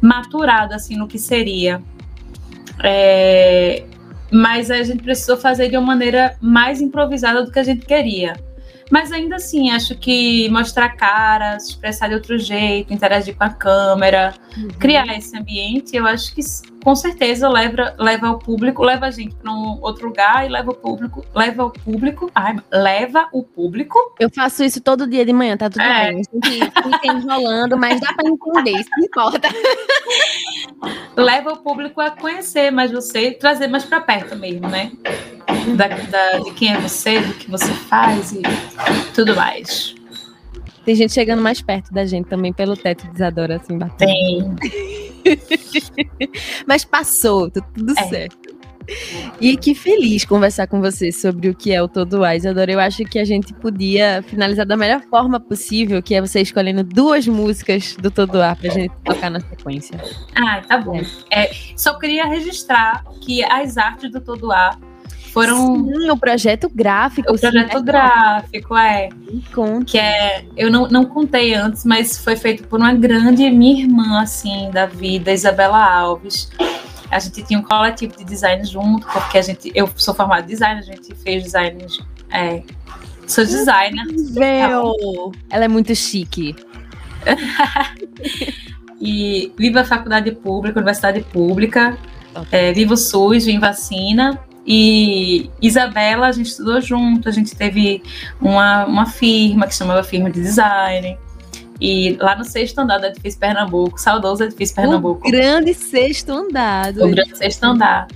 maturado 0.00 0.74
assim 0.74 0.96
no 0.96 1.06
que 1.06 1.18
seria. 1.18 1.82
É 2.82 3.84
mas 4.30 4.70
a 4.70 4.82
gente 4.82 5.02
precisou 5.02 5.36
fazer 5.36 5.68
de 5.68 5.76
uma 5.76 5.86
maneira 5.86 6.36
mais 6.40 6.80
improvisada 6.80 7.44
do 7.44 7.50
que 7.50 7.58
a 7.58 7.64
gente 7.64 7.84
queria. 7.84 8.34
Mas 8.90 9.12
ainda 9.12 9.36
assim, 9.36 9.70
acho 9.70 9.96
que 9.96 10.48
mostrar 10.48 10.90
caras, 10.90 11.68
expressar 11.68 12.08
de 12.08 12.14
outro 12.14 12.36
jeito, 12.38 12.92
interagir 12.92 13.36
com 13.36 13.44
a 13.44 13.50
câmera, 13.50 14.34
uhum. 14.56 14.68
criar 14.78 15.06
esse 15.16 15.36
ambiente, 15.36 15.96
eu 15.96 16.06
acho 16.06 16.34
que 16.34 16.40
com 16.82 16.94
certeza 16.96 17.48
leva, 17.48 17.94
leva 17.98 18.30
o 18.30 18.38
público, 18.38 18.82
leva 18.82 19.06
a 19.06 19.10
gente 19.10 19.34
para 19.34 19.52
um 19.52 19.78
outro 19.80 20.08
lugar 20.08 20.46
e 20.46 20.48
leva 20.48 20.70
o 20.70 20.74
público, 20.74 21.24
leva 21.34 21.64
o 21.64 21.70
público, 21.70 22.30
ai, 22.34 22.56
leva 22.72 23.28
o 23.32 23.42
público. 23.42 23.98
Eu 24.18 24.30
faço 24.30 24.64
isso 24.64 24.80
todo 24.80 25.06
dia 25.06 25.24
de 25.24 25.32
manhã, 25.32 25.56
tá 25.56 25.68
tudo 25.68 25.82
é. 25.82 26.12
bem. 26.12 26.22
Fica 26.22 27.06
enrolando, 27.06 27.76
mas 27.76 28.00
dá 28.00 28.12
para 28.12 28.28
entender, 28.28 28.80
isso 28.80 28.90
não 28.96 29.04
importa. 29.04 29.48
leva 31.16 31.52
o 31.52 31.56
público 31.58 32.00
a 32.00 32.10
conhecer 32.10 32.70
mais 32.70 32.90
você, 32.90 33.32
trazer 33.32 33.68
mais 33.68 33.84
para 33.84 34.00
perto 34.00 34.36
mesmo, 34.36 34.68
né? 34.68 34.92
da, 35.76 35.88
da, 35.88 36.38
de 36.38 36.52
quem 36.52 36.72
é 36.72 36.80
você, 36.80 37.20
do 37.20 37.34
que 37.34 37.50
você 37.50 37.72
faz 37.72 38.32
e 38.32 38.42
tudo 39.14 39.34
mais. 39.34 39.94
Tem 40.84 40.94
gente 40.94 41.12
chegando 41.12 41.42
mais 41.42 41.60
perto 41.60 41.92
da 41.92 42.06
gente 42.06 42.26
também 42.28 42.52
pelo 42.52 42.76
teto 42.76 43.06
de 43.08 43.14
Isadora, 43.14 43.56
assim, 43.56 43.76
batendo. 43.76 44.56
Tem. 44.56 45.09
Mas 46.66 46.84
passou, 46.84 47.50
tá 47.50 47.60
tudo 47.60 47.92
é. 47.98 48.04
certo. 48.08 48.60
E 49.40 49.56
que 49.56 49.74
feliz 49.74 50.24
conversar 50.24 50.66
com 50.66 50.80
você 50.80 51.12
sobre 51.12 51.48
o 51.48 51.54
que 51.54 51.72
é 51.72 51.82
o 51.82 51.88
Todo 51.88 52.24
A, 52.24 52.34
Isadora. 52.34 52.72
Eu 52.72 52.80
acho 52.80 53.04
que 53.04 53.18
a 53.18 53.24
gente 53.24 53.54
podia 53.54 54.22
finalizar 54.26 54.66
da 54.66 54.76
melhor 54.76 55.00
forma 55.02 55.38
possível, 55.38 56.02
que 56.02 56.14
é 56.14 56.20
você 56.20 56.40
escolhendo 56.40 56.82
duas 56.82 57.26
músicas 57.26 57.94
do 57.96 58.10
Todo 58.10 58.42
A 58.42 58.56
pra 58.56 58.68
gente 58.70 58.92
tocar 59.04 59.30
na 59.30 59.40
sequência. 59.40 60.00
Ah, 60.34 60.60
tá 60.66 60.78
bom. 60.78 61.00
É, 61.30 61.50
só 61.76 61.98
queria 61.98 62.26
registrar 62.26 63.04
que 63.20 63.44
as 63.44 63.76
artes 63.76 64.10
do 64.10 64.20
Todo 64.20 64.50
A 64.50 64.76
foram. 65.32 65.84
Sim, 65.86 66.10
o 66.10 66.16
projeto 66.16 66.70
gráfico. 66.72 67.32
O 67.32 67.38
projeto 67.38 67.78
sim, 67.78 67.84
gráfico, 67.84 68.76
é. 68.76 69.08
Conta. 69.54 69.84
Que 69.84 69.98
é. 69.98 70.44
Eu 70.56 70.70
não, 70.70 70.88
não 70.88 71.04
contei 71.04 71.54
antes, 71.54 71.84
mas 71.84 72.18
foi 72.18 72.36
feito 72.36 72.66
por 72.68 72.78
uma 72.78 72.92
grande 72.92 73.48
minha 73.50 73.82
irmã, 73.82 74.20
assim, 74.20 74.70
da 74.70 74.86
vida, 74.86 75.32
Isabela 75.32 75.82
Alves. 75.82 76.50
A 77.10 77.18
gente 77.18 77.42
tinha 77.42 77.58
um 77.58 77.62
coletivo 77.62 78.16
de 78.16 78.24
design 78.24 78.64
junto, 78.64 79.06
porque 79.06 79.38
a 79.38 79.42
gente. 79.42 79.72
Eu 79.74 79.88
sou 79.96 80.14
formada 80.14 80.42
em 80.42 80.46
design, 80.46 80.80
a 80.80 80.82
gente 80.82 81.14
fez 81.16 81.42
design. 81.42 81.86
É, 82.30 82.62
sou 83.26 83.44
designer. 83.44 84.04
Meu. 84.32 85.32
Ela 85.50 85.64
é 85.64 85.68
muito 85.68 85.94
chique. 85.94 86.54
e 89.00 89.52
viva 89.56 89.80
a 89.80 89.84
faculdade 89.84 90.30
pública, 90.32 90.78
universidade 90.78 91.20
pública, 91.22 91.98
é, 92.50 92.72
viva 92.72 92.94
o 92.94 92.96
SUS, 92.96 93.46
viva 93.46 93.68
vacina. 93.68 94.38
E 94.66 95.50
Isabela, 95.60 96.26
a 96.26 96.32
gente 96.32 96.46
estudou 96.46 96.80
junto, 96.80 97.28
a 97.28 97.32
gente 97.32 97.56
teve 97.56 98.02
uma, 98.40 98.84
uma 98.84 99.06
firma 99.06 99.66
que 99.66 99.74
chamava 99.74 100.02
Firma 100.02 100.30
de 100.30 100.40
Design. 100.40 101.18
E 101.80 102.16
lá 102.20 102.36
no 102.36 102.44
sexto 102.44 102.78
andar 102.78 102.98
do 102.98 103.06
edifício 103.06 103.40
Pernambuco, 103.40 103.98
saudoso 103.98 104.44
edifício 104.44 104.76
Pernambuco. 104.76 105.26
O 105.26 105.30
grande 105.30 105.72
sexto 105.72 106.30
andar. 106.30 106.90
O 106.90 107.08
grande 107.08 107.36
sexto 107.36 107.64
andar. 107.64 108.06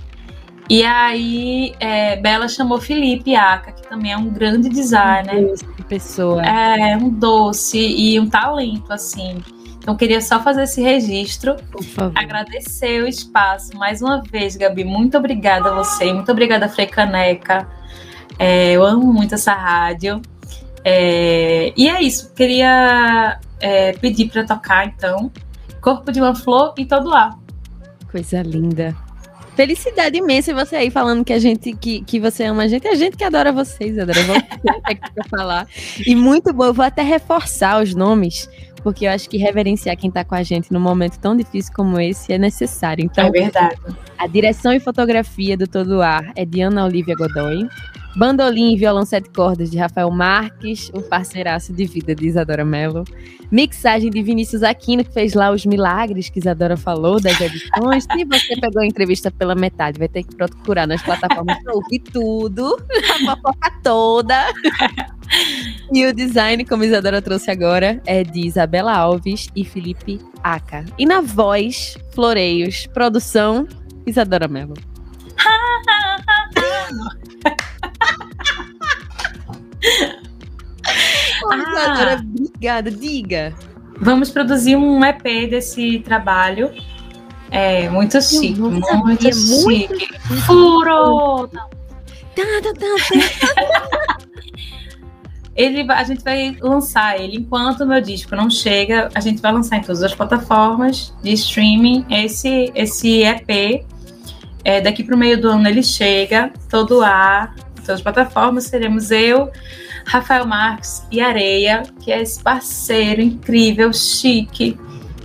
E 0.69 0.83
aí, 0.83 1.73
é, 1.79 2.15
Bela 2.15 2.47
chamou 2.47 2.79
Felipe 2.79 3.35
Aca, 3.35 3.71
que 3.71 3.87
também 3.87 4.11
é 4.11 4.17
um 4.17 4.29
grande 4.29 4.69
designer. 4.69 5.35
Um 5.35 5.47
doce 5.47 5.65
pessoa. 5.87 6.41
É, 6.43 6.97
um 6.97 7.09
doce 7.09 7.77
e 7.77 8.19
um 8.19 8.27
talento, 8.27 8.91
assim. 8.91 9.43
Então, 9.85 9.95
queria 9.95 10.19
só 10.19 10.41
fazer 10.41 10.63
esse 10.63 10.81
registro. 10.81 11.57
Agradecer 12.15 13.03
o 13.03 13.07
espaço 13.07 13.77
mais 13.77 14.01
uma 14.01 14.19
vez, 14.19 14.55
Gabi. 14.55 14.83
Muito 14.83 15.15
obrigada 15.15 15.69
a 15.69 15.75
você. 15.75 16.11
Muito 16.11 16.31
obrigada, 16.31 16.67
Frei 16.67 16.87
Caneca. 16.87 17.67
É, 18.39 18.71
eu 18.71 18.83
amo 18.83 19.13
muito 19.13 19.35
essa 19.35 19.53
rádio. 19.53 20.23
É, 20.83 21.71
e 21.77 21.87
é 21.87 22.01
isso. 22.01 22.33
Queria 22.33 23.39
é, 23.59 23.91
pedir 23.93 24.31
para 24.31 24.43
tocar, 24.43 24.87
então, 24.87 25.31
Corpo 25.79 26.11
de 26.11 26.19
uma 26.19 26.33
Flor 26.33 26.73
e 26.79 26.83
Todo 26.83 27.13
Ar. 27.13 27.37
Coisa 28.11 28.41
linda. 28.41 29.04
Felicidade 29.55 30.17
imensa 30.17 30.53
você 30.53 30.75
aí 30.75 30.91
falando 30.91 31.23
que 31.23 31.31
a 31.31 31.39
gente 31.39 31.73
que, 31.73 32.01
que 32.01 32.19
você 32.19 32.43
ama 32.43 32.63
a 32.63 32.67
gente, 32.67 32.87
a 32.87 32.95
gente 32.95 33.15
que 33.15 33.23
adora 33.23 33.53
vocês, 33.53 33.97
adora 33.97 34.21
você 34.23 34.41
para 35.13 35.23
falar. 35.29 35.67
E 36.05 36.13
muito 36.15 36.53
bom, 36.53 36.65
eu 36.65 36.73
vou 36.73 36.83
até 36.83 37.01
reforçar 37.01 37.81
os 37.81 37.95
nomes, 37.95 38.49
porque 38.83 39.05
eu 39.07 39.11
acho 39.11 39.29
que 39.29 39.37
reverenciar 39.37 39.95
quem 39.95 40.09
está 40.09 40.25
com 40.25 40.35
a 40.35 40.43
gente 40.43 40.73
num 40.73 40.79
momento 40.79 41.17
tão 41.19 41.37
difícil 41.37 41.71
como 41.73 41.99
esse 41.99 42.33
é 42.33 42.37
necessário. 42.37 43.05
Então, 43.05 43.27
é 43.27 43.31
verdade. 43.31 43.77
A 44.17 44.27
direção 44.27 44.73
e 44.73 44.79
fotografia 44.79 45.55
do 45.55 45.67
Todo 45.67 46.01
Ar 46.01 46.33
é 46.35 46.43
de 46.43 46.61
Ana 46.61 46.85
Olivia 46.85 47.15
Godoy. 47.15 47.67
Bandolim 48.15 48.73
e 48.73 48.77
violão 48.77 49.05
sete 49.05 49.29
cordas 49.29 49.69
de 49.69 49.77
Rafael 49.77 50.09
Marques, 50.09 50.89
o 50.93 51.01
parceiraço 51.01 51.73
de 51.73 51.85
vida 51.85 52.15
de 52.15 52.27
Isadora 52.27 52.63
Mello. 52.63 53.03
Mixagem 53.51 54.09
de 54.09 54.23
Vinícius 54.23 54.63
Aquino, 54.63 55.03
que 55.03 55.11
fez 55.11 55.33
lá 55.33 55.51
os 55.51 55.65
milagres 55.65 56.29
que 56.29 56.39
Isadora 56.39 56.77
falou 56.77 57.19
das 57.19 57.39
edições. 57.39 58.05
Se 58.05 58.25
você 58.25 58.59
pegou 58.59 58.81
a 58.81 58.85
entrevista 58.85 59.29
pela 59.29 59.53
metade, 59.53 59.99
vai 59.99 60.07
ter 60.07 60.23
que 60.23 60.35
procurar 60.35 60.87
nas 60.87 61.01
plataformas 61.01 61.61
para 61.61 61.75
ouvir 61.75 61.99
tudo, 61.99 62.77
a 63.13 63.35
fofoca 63.35 63.71
toda. 63.83 64.45
E 65.91 66.05
o 66.05 66.13
design, 66.13 66.63
como 66.63 66.85
Isadora 66.85 67.21
trouxe 67.21 67.51
agora, 67.51 68.01
é 68.05 68.23
de 68.23 68.47
Isabela 68.47 68.95
Alves 68.95 69.49
e 69.55 69.65
Felipe 69.65 70.19
Aca. 70.41 70.85
E 70.97 71.05
na 71.05 71.19
voz, 71.19 71.97
floreios, 72.13 72.87
produção, 72.87 73.67
Isadora 74.07 74.47
Mello. 74.47 74.75
ah, 81.45 82.17
obrigada, 82.21 82.91
diga. 82.91 83.53
Vamos 83.99 84.29
produzir 84.29 84.75
um 84.75 85.03
EP 85.03 85.49
desse 85.49 85.99
trabalho. 85.99 86.71
É 87.49 87.89
muito 87.89 88.21
chique, 88.21 88.59
muito, 88.59 88.97
muito 88.97 89.33
chique. 89.33 90.09
Muito 90.29 90.41
Furo! 90.45 91.49
ele, 95.55 95.89
a 95.89 96.03
gente 96.03 96.21
vai 96.23 96.57
lançar 96.59 97.19
ele 97.19 97.37
enquanto 97.37 97.81
o 97.81 97.87
meu 97.87 98.01
disco 98.01 98.35
não 98.35 98.49
chega. 98.49 99.09
A 99.15 99.21
gente 99.21 99.41
vai 99.41 99.53
lançar 99.53 99.77
em 99.77 99.81
todas 99.81 100.03
as 100.03 100.13
plataformas 100.13 101.13
de 101.23 101.31
streaming 101.31 102.05
esse, 102.09 102.71
esse 102.75 103.23
EP. 103.23 103.85
É, 104.65 104.81
daqui 104.81 105.03
para 105.03 105.15
o 105.15 105.17
meio 105.17 105.39
do 105.39 105.47
ano 105.47 105.67
ele 105.67 105.83
chega, 105.83 106.51
todo 106.69 107.03
ar, 107.03 107.55
todas 107.85 107.99
as 107.99 108.01
plataformas. 108.01 108.65
Seremos 108.65 109.11
eu, 109.11 109.51
Rafael 110.05 110.45
Marques 110.45 111.05
e 111.11 111.21
Areia, 111.21 111.83
que 111.99 112.11
é 112.11 112.21
esse 112.21 112.41
parceiro 112.41 113.21
incrível, 113.21 113.91
chique, 113.93 114.77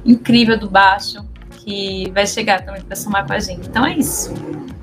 incrível 0.05 0.59
do 0.59 0.69
baixo, 0.69 1.25
que 1.51 2.11
vai 2.13 2.27
chegar 2.27 2.65
também 2.65 2.83
para 2.83 2.97
somar 2.97 3.27
com 3.27 3.33
a 3.33 3.39
gente. 3.39 3.69
Então 3.69 3.87
é 3.87 3.97
isso. 3.97 4.33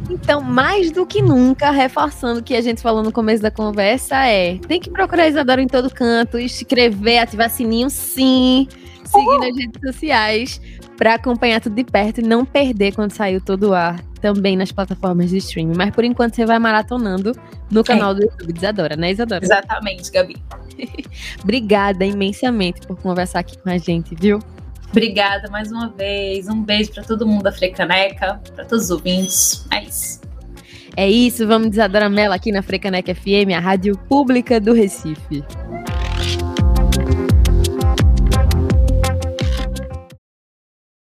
Então, 0.10 0.42
mais 0.42 0.92
do 0.92 1.06
que 1.06 1.22
nunca, 1.22 1.70
reforçando 1.70 2.40
o 2.40 2.44
que 2.44 2.56
a 2.56 2.62
gente 2.62 2.82
falou 2.82 3.04
no 3.04 3.12
começo 3.12 3.44
da 3.44 3.52
conversa, 3.52 4.26
é: 4.26 4.58
tem 4.60 4.80
que 4.80 4.90
procurar 4.90 5.28
Isadora 5.28 5.62
em 5.62 5.68
todo 5.68 5.90
canto, 5.90 6.40
inscrever, 6.40 7.20
ativar 7.20 7.50
sininho, 7.50 7.90
sim, 7.90 8.68
seguir 9.04 9.38
nas 9.40 9.58
redes 9.58 9.82
sociais 9.84 10.62
para 10.96 11.16
acompanhar 11.16 11.60
tudo 11.60 11.76
de 11.76 11.84
perto 11.84 12.22
e 12.22 12.24
não 12.24 12.44
perder 12.46 12.96
quando 12.96 13.12
saiu 13.12 13.40
todo 13.40 13.70
o 13.70 13.74
ar 13.74 14.07
também 14.18 14.56
nas 14.56 14.72
plataformas 14.72 15.30
de 15.30 15.38
streaming. 15.38 15.76
Mas 15.78 15.92
por 15.92 16.04
enquanto 16.04 16.36
você 16.36 16.46
vai 16.46 16.60
maratonando 16.60 17.32
no 17.70 17.84
canal 17.84 18.12
é. 18.12 18.16
do 18.16 18.22
YouTube 18.24 18.58
Isadora, 18.58 18.96
né, 18.96 19.12
Isadora? 19.12 19.44
Exatamente, 19.44 20.12
Gabi. 20.12 20.36
Obrigada 21.44 22.06
imensamente 22.06 22.82
por 22.86 22.98
conversar 22.98 23.40
aqui 23.40 23.58
com 23.58 23.70
a 23.70 23.78
gente, 23.78 24.16
viu? 24.16 24.40
Obrigada 24.90 25.50
mais 25.50 25.72
uma 25.72 25.90
vez. 25.90 26.48
Um 26.48 26.64
beijo 26.64 26.92
para 26.94 27.04
todo 27.04 27.28
mundo 27.28 27.44
da 27.44 27.52
Frecaneca, 27.52 28.42
para 28.56 28.66
todos 28.66 28.86
os 28.86 28.92
ouvintes. 28.92 29.66
É 29.72 29.84
isso. 29.84 30.22
É 30.96 31.08
isso, 31.08 31.46
vamos 31.46 31.70
de 31.70 31.76
Isadora 31.76 32.10
Mello 32.10 32.34
aqui 32.34 32.52
na 32.52 32.64
Frecaneca 32.64 33.14
FM, 33.14 33.54
a 33.56 33.60
rádio 33.60 33.96
pública 34.10 34.60
do 34.60 34.74
Recife. 34.74 35.44